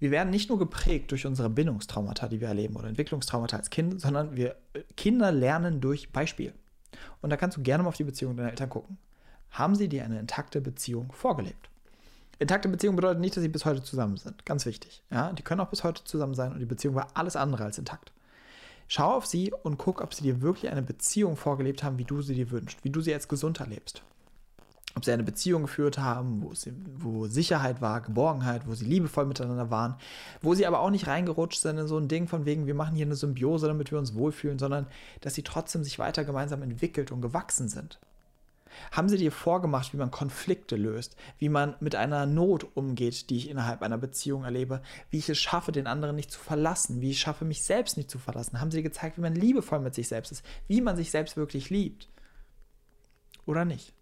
Wir 0.00 0.10
werden 0.10 0.30
nicht 0.30 0.48
nur 0.48 0.58
geprägt 0.58 1.10
durch 1.10 1.26
unsere 1.26 1.50
Bindungstraumata, 1.50 2.26
die 2.26 2.40
wir 2.40 2.48
erleben, 2.48 2.74
oder 2.74 2.88
Entwicklungstraumata 2.88 3.58
als 3.58 3.70
Kind, 3.70 4.00
sondern 4.00 4.34
wir 4.34 4.56
Kinder 4.96 5.30
lernen 5.30 5.80
durch 5.80 6.10
Beispiel. 6.10 6.54
Und 7.20 7.30
da 7.30 7.36
kannst 7.36 7.58
du 7.58 7.62
gerne 7.62 7.82
mal 7.82 7.90
auf 7.90 7.96
die 7.96 8.04
Beziehung 8.04 8.36
deiner 8.36 8.50
Eltern 8.50 8.70
gucken. 8.70 8.98
Haben 9.50 9.74
sie 9.74 9.88
dir 9.88 10.04
eine 10.04 10.18
intakte 10.18 10.60
Beziehung 10.60 11.12
vorgelebt? 11.12 11.68
Intakte 12.38 12.70
Beziehung 12.70 12.96
bedeutet 12.96 13.20
nicht, 13.20 13.36
dass 13.36 13.42
sie 13.42 13.48
bis 13.48 13.66
heute 13.66 13.82
zusammen 13.82 14.16
sind. 14.16 14.46
Ganz 14.46 14.64
wichtig. 14.64 15.02
Ja, 15.10 15.32
die 15.34 15.42
können 15.42 15.60
auch 15.60 15.68
bis 15.68 15.84
heute 15.84 16.02
zusammen 16.04 16.34
sein 16.34 16.52
und 16.52 16.60
die 16.60 16.66
Beziehung 16.66 16.94
war 16.94 17.08
alles 17.12 17.36
andere 17.36 17.64
als 17.64 17.76
intakt. 17.76 18.12
Schau 18.88 19.14
auf 19.14 19.26
sie 19.26 19.52
und 19.52 19.76
guck, 19.76 20.00
ob 20.00 20.14
sie 20.14 20.22
dir 20.22 20.40
wirklich 20.40 20.72
eine 20.72 20.82
Beziehung 20.82 21.36
vorgelebt 21.36 21.84
haben, 21.84 21.98
wie 21.98 22.04
du 22.04 22.22
sie 22.22 22.34
dir 22.34 22.50
wünschst, 22.50 22.82
wie 22.82 22.90
du 22.90 23.02
sie 23.02 23.12
als 23.12 23.28
gesund 23.28 23.60
erlebst. 23.60 24.02
Ob 24.96 25.04
sie 25.04 25.12
eine 25.12 25.22
Beziehung 25.22 25.62
geführt 25.62 25.98
haben, 25.98 26.42
wo, 26.42 26.52
sie, 26.52 26.72
wo 26.96 27.26
Sicherheit 27.26 27.80
war, 27.80 28.00
Geborgenheit, 28.00 28.66
wo 28.66 28.74
sie 28.74 28.84
liebevoll 28.84 29.24
miteinander 29.24 29.70
waren, 29.70 29.94
wo 30.42 30.54
sie 30.54 30.66
aber 30.66 30.80
auch 30.80 30.90
nicht 30.90 31.06
reingerutscht 31.06 31.60
sind 31.60 31.78
in 31.78 31.86
so 31.86 31.96
ein 31.96 32.08
Ding 32.08 32.26
von 32.26 32.44
wegen, 32.44 32.66
wir 32.66 32.74
machen 32.74 32.96
hier 32.96 33.06
eine 33.06 33.14
Symbiose, 33.14 33.68
damit 33.68 33.92
wir 33.92 33.98
uns 33.98 34.14
wohlfühlen, 34.14 34.58
sondern 34.58 34.86
dass 35.20 35.34
sie 35.34 35.44
trotzdem 35.44 35.84
sich 35.84 35.98
weiter 36.00 36.24
gemeinsam 36.24 36.62
entwickelt 36.62 37.12
und 37.12 37.20
gewachsen 37.20 37.68
sind. 37.68 38.00
Haben 38.90 39.08
sie 39.08 39.16
dir 39.16 39.32
vorgemacht, 39.32 39.92
wie 39.92 39.96
man 39.96 40.10
Konflikte 40.10 40.76
löst, 40.76 41.16
wie 41.38 41.48
man 41.48 41.76
mit 41.80 41.94
einer 41.94 42.26
Not 42.26 42.66
umgeht, 42.74 43.30
die 43.30 43.36
ich 43.36 43.48
innerhalb 43.48 43.82
einer 43.82 43.98
Beziehung 43.98 44.44
erlebe, 44.44 44.82
wie 45.10 45.18
ich 45.18 45.28
es 45.28 45.38
schaffe, 45.38 45.72
den 45.72 45.86
anderen 45.86 46.16
nicht 46.16 46.30
zu 46.30 46.38
verlassen, 46.38 47.00
wie 47.00 47.10
ich 47.10 47.20
schaffe, 47.20 47.44
mich 47.44 47.62
selbst 47.62 47.96
nicht 47.96 48.10
zu 48.10 48.18
verlassen? 48.18 48.60
Haben 48.60 48.70
sie 48.70 48.78
dir 48.78 48.84
gezeigt, 48.84 49.16
wie 49.16 49.22
man 49.22 49.34
liebevoll 49.34 49.80
mit 49.80 49.94
sich 49.94 50.08
selbst 50.08 50.32
ist, 50.32 50.44
wie 50.68 50.80
man 50.80 50.96
sich 50.96 51.10
selbst 51.10 51.36
wirklich 51.36 51.70
liebt? 51.70 52.08
Oder 53.46 53.64
nicht? 53.64 53.92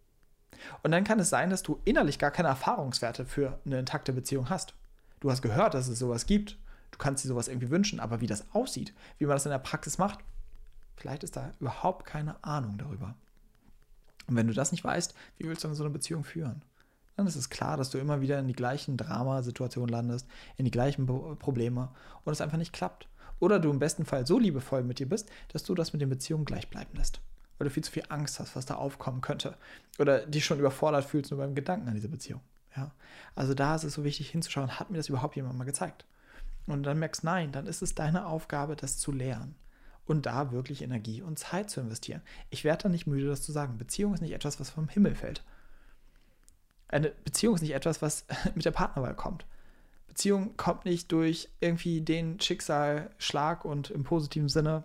Und 0.82 0.90
dann 0.90 1.04
kann 1.04 1.20
es 1.20 1.30
sein, 1.30 1.50
dass 1.50 1.62
du 1.62 1.80
innerlich 1.84 2.18
gar 2.18 2.30
keine 2.30 2.48
Erfahrungswerte 2.48 3.24
für 3.24 3.58
eine 3.64 3.78
intakte 3.78 4.12
Beziehung 4.12 4.50
hast. 4.50 4.74
Du 5.20 5.30
hast 5.30 5.42
gehört, 5.42 5.74
dass 5.74 5.88
es 5.88 5.98
sowas 5.98 6.26
gibt. 6.26 6.58
Du 6.90 6.98
kannst 6.98 7.24
dir 7.24 7.28
sowas 7.28 7.48
irgendwie 7.48 7.70
wünschen, 7.70 8.00
aber 8.00 8.20
wie 8.20 8.26
das 8.26 8.44
aussieht, 8.52 8.94
wie 9.18 9.26
man 9.26 9.36
das 9.36 9.46
in 9.46 9.50
der 9.50 9.58
Praxis 9.58 9.98
macht, 9.98 10.20
vielleicht 10.96 11.22
ist 11.22 11.36
da 11.36 11.52
überhaupt 11.60 12.06
keine 12.06 12.42
Ahnung 12.42 12.78
darüber. 12.78 13.14
Und 14.26 14.36
wenn 14.36 14.46
du 14.46 14.54
das 14.54 14.72
nicht 14.72 14.84
weißt, 14.84 15.14
wie 15.38 15.48
willst 15.48 15.64
du 15.64 15.68
dann 15.68 15.76
so 15.76 15.84
eine 15.84 15.92
Beziehung 15.92 16.24
führen? 16.24 16.62
Dann 17.16 17.26
ist 17.26 17.36
es 17.36 17.50
klar, 17.50 17.76
dass 17.76 17.90
du 17.90 17.98
immer 17.98 18.20
wieder 18.20 18.38
in 18.38 18.46
die 18.46 18.54
gleichen 18.54 18.96
Dramasituationen 18.96 19.88
landest, 19.88 20.28
in 20.56 20.64
die 20.64 20.70
gleichen 20.70 21.06
Probleme 21.38 21.88
und 22.24 22.32
es 22.32 22.40
einfach 22.40 22.58
nicht 22.58 22.72
klappt. 22.72 23.08
Oder 23.40 23.58
du 23.58 23.70
im 23.70 23.78
besten 23.78 24.04
Fall 24.04 24.26
so 24.26 24.38
liebevoll 24.38 24.84
mit 24.84 24.98
dir 24.98 25.08
bist, 25.08 25.28
dass 25.48 25.64
du 25.64 25.74
das 25.74 25.92
mit 25.92 26.02
den 26.02 26.10
Beziehungen 26.10 26.44
gleich 26.44 26.68
bleiben 26.68 26.96
lässt. 26.96 27.20
Weil 27.58 27.66
du 27.66 27.70
viel 27.74 27.84
zu 27.84 27.90
viel 27.90 28.04
Angst 28.08 28.38
hast, 28.40 28.56
was 28.56 28.66
da 28.66 28.76
aufkommen 28.76 29.20
könnte. 29.20 29.56
Oder 29.98 30.24
dich 30.26 30.44
schon 30.44 30.60
überfordert 30.60 31.04
fühlst 31.04 31.30
nur 31.30 31.40
beim 31.40 31.54
Gedanken 31.54 31.88
an 31.88 31.94
diese 31.94 32.08
Beziehung. 32.08 32.40
Ja? 32.76 32.92
Also 33.34 33.54
da 33.54 33.74
ist 33.74 33.84
es 33.84 33.94
so 33.94 34.04
wichtig 34.04 34.30
hinzuschauen, 34.30 34.78
hat 34.78 34.90
mir 34.90 34.96
das 34.96 35.08
überhaupt 35.08 35.36
jemand 35.36 35.58
mal 35.58 35.64
gezeigt? 35.64 36.04
Und 36.66 36.82
dann 36.82 36.98
merkst, 36.98 37.24
nein, 37.24 37.50
dann 37.50 37.66
ist 37.66 37.82
es 37.82 37.94
deine 37.94 38.26
Aufgabe, 38.26 38.76
das 38.76 38.98
zu 38.98 39.10
lernen 39.10 39.54
und 40.08 40.26
da 40.26 40.52
wirklich 40.52 40.82
Energie 40.82 41.22
und 41.22 41.38
Zeit 41.38 41.70
zu 41.70 41.80
investieren. 41.80 42.22
Ich 42.50 42.64
werde 42.64 42.84
da 42.84 42.88
nicht 42.88 43.06
müde, 43.06 43.28
das 43.28 43.42
zu 43.42 43.52
sagen. 43.52 43.78
Beziehung 43.78 44.14
ist 44.14 44.20
nicht 44.20 44.32
etwas, 44.32 44.58
was 44.58 44.70
vom 44.70 44.88
Himmel 44.88 45.14
fällt. 45.14 45.42
Eine 46.88 47.10
Beziehung 47.10 47.54
ist 47.54 47.60
nicht 47.60 47.74
etwas, 47.74 48.00
was 48.02 48.24
mit 48.54 48.64
der 48.64 48.70
Partnerwahl 48.70 49.14
kommt. 49.14 49.46
Beziehung 50.08 50.56
kommt 50.56 50.84
nicht 50.84 51.12
durch 51.12 51.48
irgendwie 51.60 52.00
den 52.00 52.40
Schicksalsschlag 52.40 53.64
und 53.64 53.90
im 53.90 54.02
positiven 54.02 54.48
Sinne, 54.48 54.84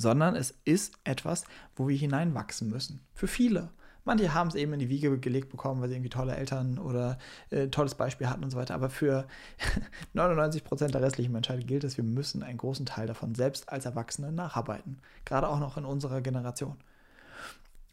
sondern 0.00 0.34
es 0.34 0.54
ist 0.64 0.94
etwas, 1.04 1.44
wo 1.76 1.88
wir 1.88 1.96
hineinwachsen 1.96 2.68
müssen. 2.68 3.06
Für 3.14 3.26
viele. 3.26 3.70
Manche 4.04 4.32
haben 4.32 4.48
es 4.48 4.54
eben 4.54 4.72
in 4.72 4.78
die 4.78 4.88
Wiege 4.88 5.18
gelegt 5.18 5.50
bekommen, 5.50 5.80
weil 5.80 5.88
sie 5.88 5.94
irgendwie 5.94 6.10
tolle 6.10 6.34
Eltern 6.34 6.78
oder 6.78 7.18
äh, 7.50 7.68
tolles 7.68 7.94
Beispiel 7.94 8.28
hatten 8.28 8.42
und 8.42 8.50
so 8.50 8.56
weiter. 8.56 8.74
Aber 8.74 8.88
für 8.88 9.28
99 10.14 10.64
Prozent 10.64 10.94
der 10.94 11.02
restlichen 11.02 11.32
Menschheit 11.32 11.66
gilt 11.66 11.84
es, 11.84 11.96
wir 11.96 12.04
müssen 12.04 12.42
einen 12.42 12.58
großen 12.58 12.86
Teil 12.86 13.06
davon 13.06 13.34
selbst 13.34 13.68
als 13.68 13.84
Erwachsene 13.84 14.32
nacharbeiten. 14.32 15.00
Gerade 15.24 15.48
auch 15.48 15.60
noch 15.60 15.76
in 15.76 15.84
unserer 15.84 16.22
Generation. 16.22 16.78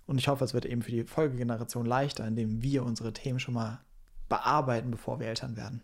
Und 0.06 0.18
ich 0.18 0.30
hoffe, 0.30 0.46
es 0.46 0.54
wird 0.54 0.66
eben 0.66 0.82
für 0.82 0.92
die 0.92 1.04
Folgegeneration 1.04 1.86
leichter, 1.86 2.26
indem 2.26 2.64
wir 2.64 2.84
unsere 2.84 3.12
Themen 3.12 3.40
schon 3.40 3.54
mal 3.54 3.82
bearbeiten, 4.30 4.92
bevor 4.92 5.20
wir 5.20 5.28
Eltern 5.28 5.58
werden. 5.58 5.82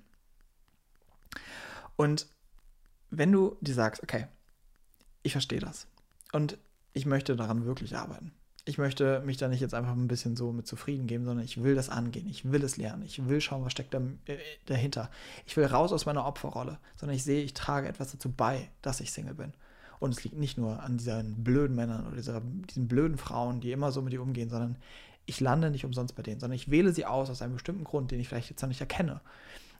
Und 1.98 2.28
wenn 3.10 3.32
du 3.32 3.58
dir 3.60 3.76
sagst, 3.76 4.02
okay, 4.02 4.28
ich 5.22 5.34
verstehe 5.34 5.60
das 5.60 5.88
und 6.34 6.58
ich 6.92 7.06
möchte 7.06 7.36
daran 7.36 7.66
wirklich 7.66 7.96
arbeiten 7.96 8.34
ich 8.66 8.78
möchte 8.78 9.22
mich 9.26 9.38
da 9.38 9.50
nicht 9.50 9.60
jetzt 9.60 9.74
einfach 9.74 9.92
ein 9.92 10.08
bisschen 10.08 10.38
so 10.38 10.54
mit 10.54 10.68
zufrieden 10.68 11.06
geben, 11.06 11.26
sondern 11.26 11.44
ich 11.44 11.64
will 11.64 11.76
das 11.76 11.90
angehen, 11.90 12.28
ich 12.30 12.50
will 12.50 12.64
es 12.64 12.78
lernen, 12.78 13.04
ich 13.04 13.28
will 13.28 13.42
schauen, 13.42 13.66
was 13.66 13.74
steckt 13.74 13.94
da, 13.94 14.02
äh, 14.26 14.38
dahinter. 14.66 15.10
Ich 15.46 15.58
will 15.58 15.66
raus 15.66 15.92
aus 15.92 16.06
meiner 16.06 16.26
Opferrolle, 16.26 16.80
sondern 16.96 17.16
ich 17.16 17.24
sehe, 17.24 17.44
ich 17.44 17.54
trage 17.54 17.90
etwas 17.90 18.12
dazu 18.12 18.32
bei, 18.32 18.70
dass 18.82 19.02
ich 19.02 19.12
Single 19.12 19.34
bin. 19.34 19.54
Und 20.00 20.14
es 20.14 20.24
liegt 20.24 20.38
nicht 20.38 20.58
nur 20.58 20.82
an 20.82 20.98
diesen 20.98 21.44
blöden 21.44 21.76
Männern 21.76 22.08
oder 22.08 22.16
dieser, 22.16 22.42
diesen 22.42 22.88
blöden 22.88 23.18
Frauen, 23.18 23.60
die 23.60 23.72
immer 23.72 23.92
so 23.92 24.02
mit 24.02 24.14
dir 24.14 24.22
umgehen, 24.22 24.50
sondern 24.50 24.78
ich 25.26 25.40
lande 25.40 25.70
nicht 25.70 25.86
umsonst 25.86 26.16
bei 26.16 26.24
denen, 26.24 26.40
sondern 26.40 26.56
ich 26.56 26.72
wähle 26.72 26.94
sie 26.94 27.06
aus 27.06 27.30
aus 27.30 27.42
einem 27.42 27.54
bestimmten 27.54 27.84
Grund, 27.84 28.12
den 28.12 28.20
ich 28.20 28.30
vielleicht 28.30 28.50
jetzt 28.50 28.62
noch 28.62 28.70
nicht 28.70 28.82
erkenne. 28.82 29.22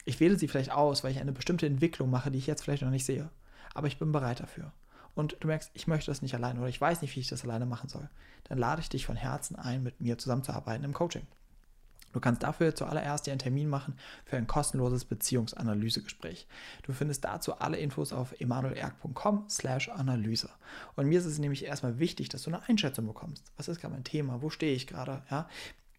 Ich 0.06 0.20
wähle 0.20 0.38
sie 0.38 0.50
vielleicht 0.50 0.72
aus, 0.72 1.04
weil 1.04 1.12
ich 1.12 1.20
eine 1.20 1.32
bestimmte 1.32 1.66
Entwicklung 1.66 2.10
mache, 2.10 2.32
die 2.32 2.38
ich 2.38 2.48
jetzt 2.48 2.64
vielleicht 2.64 2.84
noch 2.84 2.90
nicht 2.90 3.06
sehe. 3.06 3.30
Aber 3.74 3.88
ich 3.88 3.98
bin 3.98 4.12
bereit 4.12 4.42
dafür 4.42 4.74
und 5.16 5.38
du 5.40 5.48
merkst, 5.48 5.72
ich 5.74 5.88
möchte 5.88 6.12
das 6.12 6.22
nicht 6.22 6.36
alleine 6.36 6.60
oder 6.60 6.70
ich 6.70 6.82
weiß 6.82 7.02
nicht, 7.02 7.16
wie 7.16 7.20
ich 7.20 7.28
das 7.28 7.44
alleine 7.44 7.66
machen 7.66 7.90
soll, 7.90 8.10
dann 8.46 8.58
lade 8.58 8.82
ich 8.82 8.90
dich 8.90 9.06
von 9.06 9.16
Herzen 9.16 9.56
ein, 9.56 9.84
mit 9.84 10.02
mir 10.02 10.18
zusammenzuarbeiten 10.18 10.84
im 10.84 10.94
Coaching. 10.94 11.28
Du 12.14 12.20
kannst 12.20 12.44
dafür 12.44 12.76
zuallererst 12.76 13.26
dir 13.26 13.32
einen 13.32 13.40
Termin 13.40 13.68
machen 13.68 13.96
für 14.24 14.38
ein 14.38 14.46
kostenloses 14.46 15.04
Beziehungsanalysegespräch. 15.04 16.48
Du 16.84 16.94
findest 16.94 17.26
dazu 17.26 17.60
alle 17.60 17.78
Infos 17.78 18.14
auf 18.14 18.40
emanuelerg.com 18.40 19.46
slash 19.50 19.90
Analyse. 19.90 20.50
Und 20.96 21.08
mir 21.08 21.18
ist 21.18 21.26
es 21.26 21.40
nämlich 21.40 21.66
erstmal 21.66 21.98
wichtig, 21.98 22.30
dass 22.30 22.44
du 22.44 22.52
eine 22.52 22.64
Einschätzung 22.70 23.08
bekommst. 23.08 23.52
Was 23.58 23.68
ist 23.68 23.82
gerade 23.82 23.96
mein 23.96 24.04
Thema? 24.04 24.44
Wo 24.44 24.52
stehe 24.52 24.76
ich 24.76 24.86
gerade? 24.86 25.24
Ja? 25.32 25.50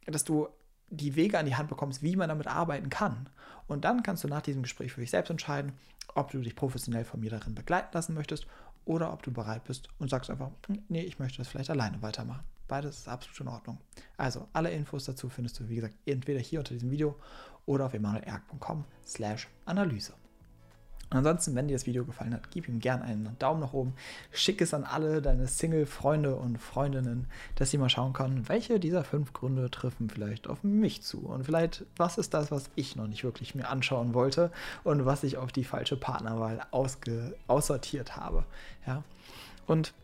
Dass 0.07 0.25
du 0.25 0.49
die 0.89 1.17
Wege 1.17 1.39
an 1.39 1.47
die 1.47 1.57
Hand 1.57 1.69
bekommst, 1.69 2.03
wie 2.03 2.15
man 2.15 2.29
damit 2.29 2.47
arbeiten 2.47 2.91
kann. 2.91 3.29
Und 3.67 3.85
dann 3.85 4.05
kannst 4.05 4.23
du 4.23 4.29
nach 4.29 4.43
diesem 4.43 4.63
Gespräch 4.63 4.93
für 4.93 5.01
dich 5.01 5.11
selbst 5.11 5.31
entscheiden, 5.31 5.73
ob 6.15 6.31
du 6.31 6.41
dich 6.41 6.55
professionell 6.55 7.05
von 7.05 7.21
mir 7.21 7.31
darin 7.31 7.57
begleiten 7.57 7.91
lassen 7.93 8.15
möchtest 8.15 8.47
oder 8.85 9.13
ob 9.13 9.23
du 9.23 9.33
bereit 9.33 9.65
bist 9.65 9.89
und 9.99 10.11
sagst 10.11 10.31
einfach, 10.31 10.51
hm, 10.67 10.83
nee, 10.89 11.03
ich 11.03 11.19
möchte 11.19 11.39
das 11.39 11.49
vielleicht 11.49 11.71
alleine 11.71 12.01
weitermachen. 12.03 12.45
Beides 12.69 12.99
ist 12.99 13.09
absolut 13.09 13.41
in 13.41 13.49
Ordnung. 13.49 13.79
Also, 14.17 14.49
alle 14.53 14.71
Infos 14.71 15.05
dazu 15.05 15.29
findest 15.29 15.61
du, 15.61 15.69
wie 15.69 15.77
gesagt, 15.77 15.97
entweder 16.07 16.41
hier 16.41 16.61
unter 16.61 16.75
diesem 16.75 16.91
Video 16.91 17.17
oder 17.67 17.87
auf 17.87 17.95
emanuelerg.com 17.95 18.85
slash 19.05 19.49
Analyse. 19.67 20.15
Ansonsten, 21.15 21.55
wenn 21.55 21.69
dir 21.69 21.75
das 21.75 21.87
Video 21.87 22.05
gefallen 22.05 22.35
hat, 22.35 22.51
gib 22.51 22.69
ihm 22.69 22.81
gerne 22.81 23.05
einen 23.05 23.37
Daumen 23.39 23.61
nach 23.61 23.73
oben. 23.73 23.95
Schick 24.33 24.61
es 24.61 24.75
an 24.75 24.85
alle 24.85 25.23
deine 25.23 25.47
Single-Freunde 25.47 26.35
und 26.35 26.59
Freundinnen, 26.59 27.27
dass 27.55 27.71
sie 27.71 27.79
mal 27.79 27.89
schauen 27.89 28.13
können, 28.13 28.49
welche 28.49 28.81
dieser 28.81 29.05
fünf 29.05 29.33
Gründe 29.33 29.71
treffen 29.71 30.11
vielleicht 30.11 30.49
auf 30.49 30.65
mich 30.65 31.03
zu. 31.03 31.21
Und 31.21 31.45
vielleicht, 31.45 31.85
was 31.97 32.19
ist 32.19 32.35
das, 32.35 32.51
was 32.51 32.71
ich 32.75 32.97
noch 32.97 33.07
nicht 33.07 33.25
wirklich 33.25 33.55
mir 33.55 33.69
anschauen 33.69 34.15
wollte 34.15 34.51
und 34.83 35.07
was 35.07 35.23
ich 35.23 35.37
auf 35.37 35.53
die 35.53 35.65
falsche 35.65 35.97
Partnerwahl 35.97 36.61
ausge 36.71 37.37
aussortiert 37.47 38.17
habe. 38.17 38.45
Ja? 38.87 39.03
Und 39.67 39.95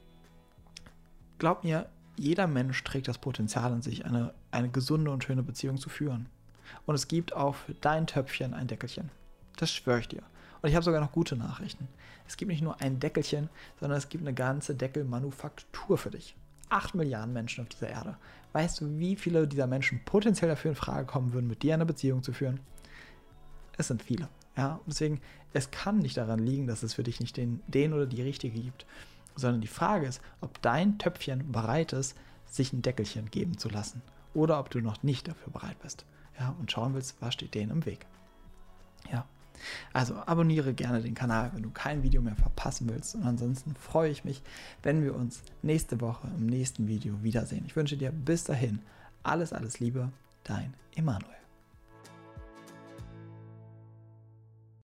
glaub 1.38 1.64
mir, 1.64 1.86
jeder 2.16 2.46
Mensch 2.46 2.82
trägt 2.84 3.08
das 3.08 3.18
Potenzial 3.18 3.72
in 3.72 3.82
sich, 3.82 4.04
eine, 4.04 4.34
eine 4.50 4.68
gesunde 4.68 5.10
und 5.10 5.24
schöne 5.24 5.42
Beziehung 5.42 5.78
zu 5.78 5.88
führen. 5.88 6.26
Und 6.86 6.94
es 6.94 7.08
gibt 7.08 7.34
auch 7.34 7.54
für 7.54 7.74
dein 7.74 8.06
Töpfchen 8.06 8.54
ein 8.54 8.66
Deckelchen. 8.66 9.10
Das 9.56 9.72
schwöre 9.72 10.00
ich 10.00 10.08
dir. 10.08 10.22
Und 10.62 10.68
ich 10.68 10.74
habe 10.74 10.84
sogar 10.84 11.00
noch 11.00 11.12
gute 11.12 11.36
Nachrichten. 11.36 11.88
Es 12.26 12.36
gibt 12.36 12.50
nicht 12.50 12.62
nur 12.62 12.80
ein 12.80 13.00
Deckelchen, 13.00 13.48
sondern 13.80 13.98
es 13.98 14.08
gibt 14.08 14.22
eine 14.22 14.34
ganze 14.34 14.74
Deckelmanufaktur 14.74 15.98
für 15.98 16.10
dich. 16.10 16.36
Acht 16.68 16.94
Milliarden 16.94 17.32
Menschen 17.32 17.62
auf 17.62 17.68
dieser 17.68 17.88
Erde. 17.88 18.16
Weißt 18.52 18.80
du, 18.80 18.98
wie 18.98 19.16
viele 19.16 19.48
dieser 19.48 19.66
Menschen 19.66 20.04
potenziell 20.04 20.50
dafür 20.50 20.70
in 20.70 20.76
Frage 20.76 21.06
kommen 21.06 21.32
würden, 21.32 21.48
mit 21.48 21.62
dir 21.62 21.74
eine 21.74 21.86
Beziehung 21.86 22.22
zu 22.22 22.32
führen? 22.32 22.60
Es 23.76 23.88
sind 23.88 24.02
viele. 24.02 24.28
Ja, 24.56 24.74
und 24.74 24.88
deswegen, 24.88 25.20
es 25.52 25.70
kann 25.70 25.98
nicht 25.98 26.16
daran 26.16 26.38
liegen, 26.38 26.66
dass 26.66 26.82
es 26.82 26.94
für 26.94 27.02
dich 27.02 27.20
nicht 27.20 27.36
den, 27.36 27.62
den 27.66 27.92
oder 27.92 28.06
die 28.06 28.22
richtige 28.22 28.60
gibt, 28.60 28.86
sondern 29.36 29.60
die 29.60 29.68
Frage 29.68 30.06
ist, 30.06 30.20
ob 30.40 30.60
dein 30.62 30.98
Töpfchen 30.98 31.50
bereit 31.50 31.92
ist, 31.92 32.16
sich 32.46 32.72
ein 32.72 32.82
Deckelchen 32.82 33.30
geben 33.30 33.58
zu 33.58 33.68
lassen 33.68 34.02
oder 34.34 34.58
ob 34.58 34.70
du 34.70 34.80
noch 34.80 35.02
nicht 35.02 35.28
dafür 35.28 35.52
bereit 35.52 35.80
bist. 35.82 36.04
Ja, 36.38 36.54
und 36.58 36.70
schauen 36.70 36.94
willst, 36.94 37.16
was 37.20 37.34
steht 37.34 37.54
denen 37.54 37.70
im 37.70 37.86
Weg. 37.86 38.06
Ja, 39.10 39.24
also 39.92 40.14
abonniere 40.26 40.74
gerne 40.74 41.00
den 41.00 41.14
Kanal, 41.14 41.50
wenn 41.54 41.62
du 41.62 41.70
kein 41.70 42.02
Video 42.02 42.22
mehr 42.22 42.36
verpassen 42.36 42.88
willst. 42.88 43.14
Und 43.14 43.24
ansonsten 43.24 43.74
freue 43.74 44.10
ich 44.10 44.24
mich, 44.24 44.42
wenn 44.82 45.02
wir 45.02 45.14
uns 45.14 45.42
nächste 45.62 46.00
Woche 46.00 46.28
im 46.38 46.46
nächsten 46.46 46.88
Video 46.88 47.22
wiedersehen. 47.22 47.64
Ich 47.66 47.76
wünsche 47.76 47.96
dir 47.96 48.12
bis 48.12 48.44
dahin 48.44 48.80
alles, 49.22 49.52
alles 49.52 49.80
Liebe, 49.80 50.10
dein 50.44 50.74
Emanuel. 50.94 51.39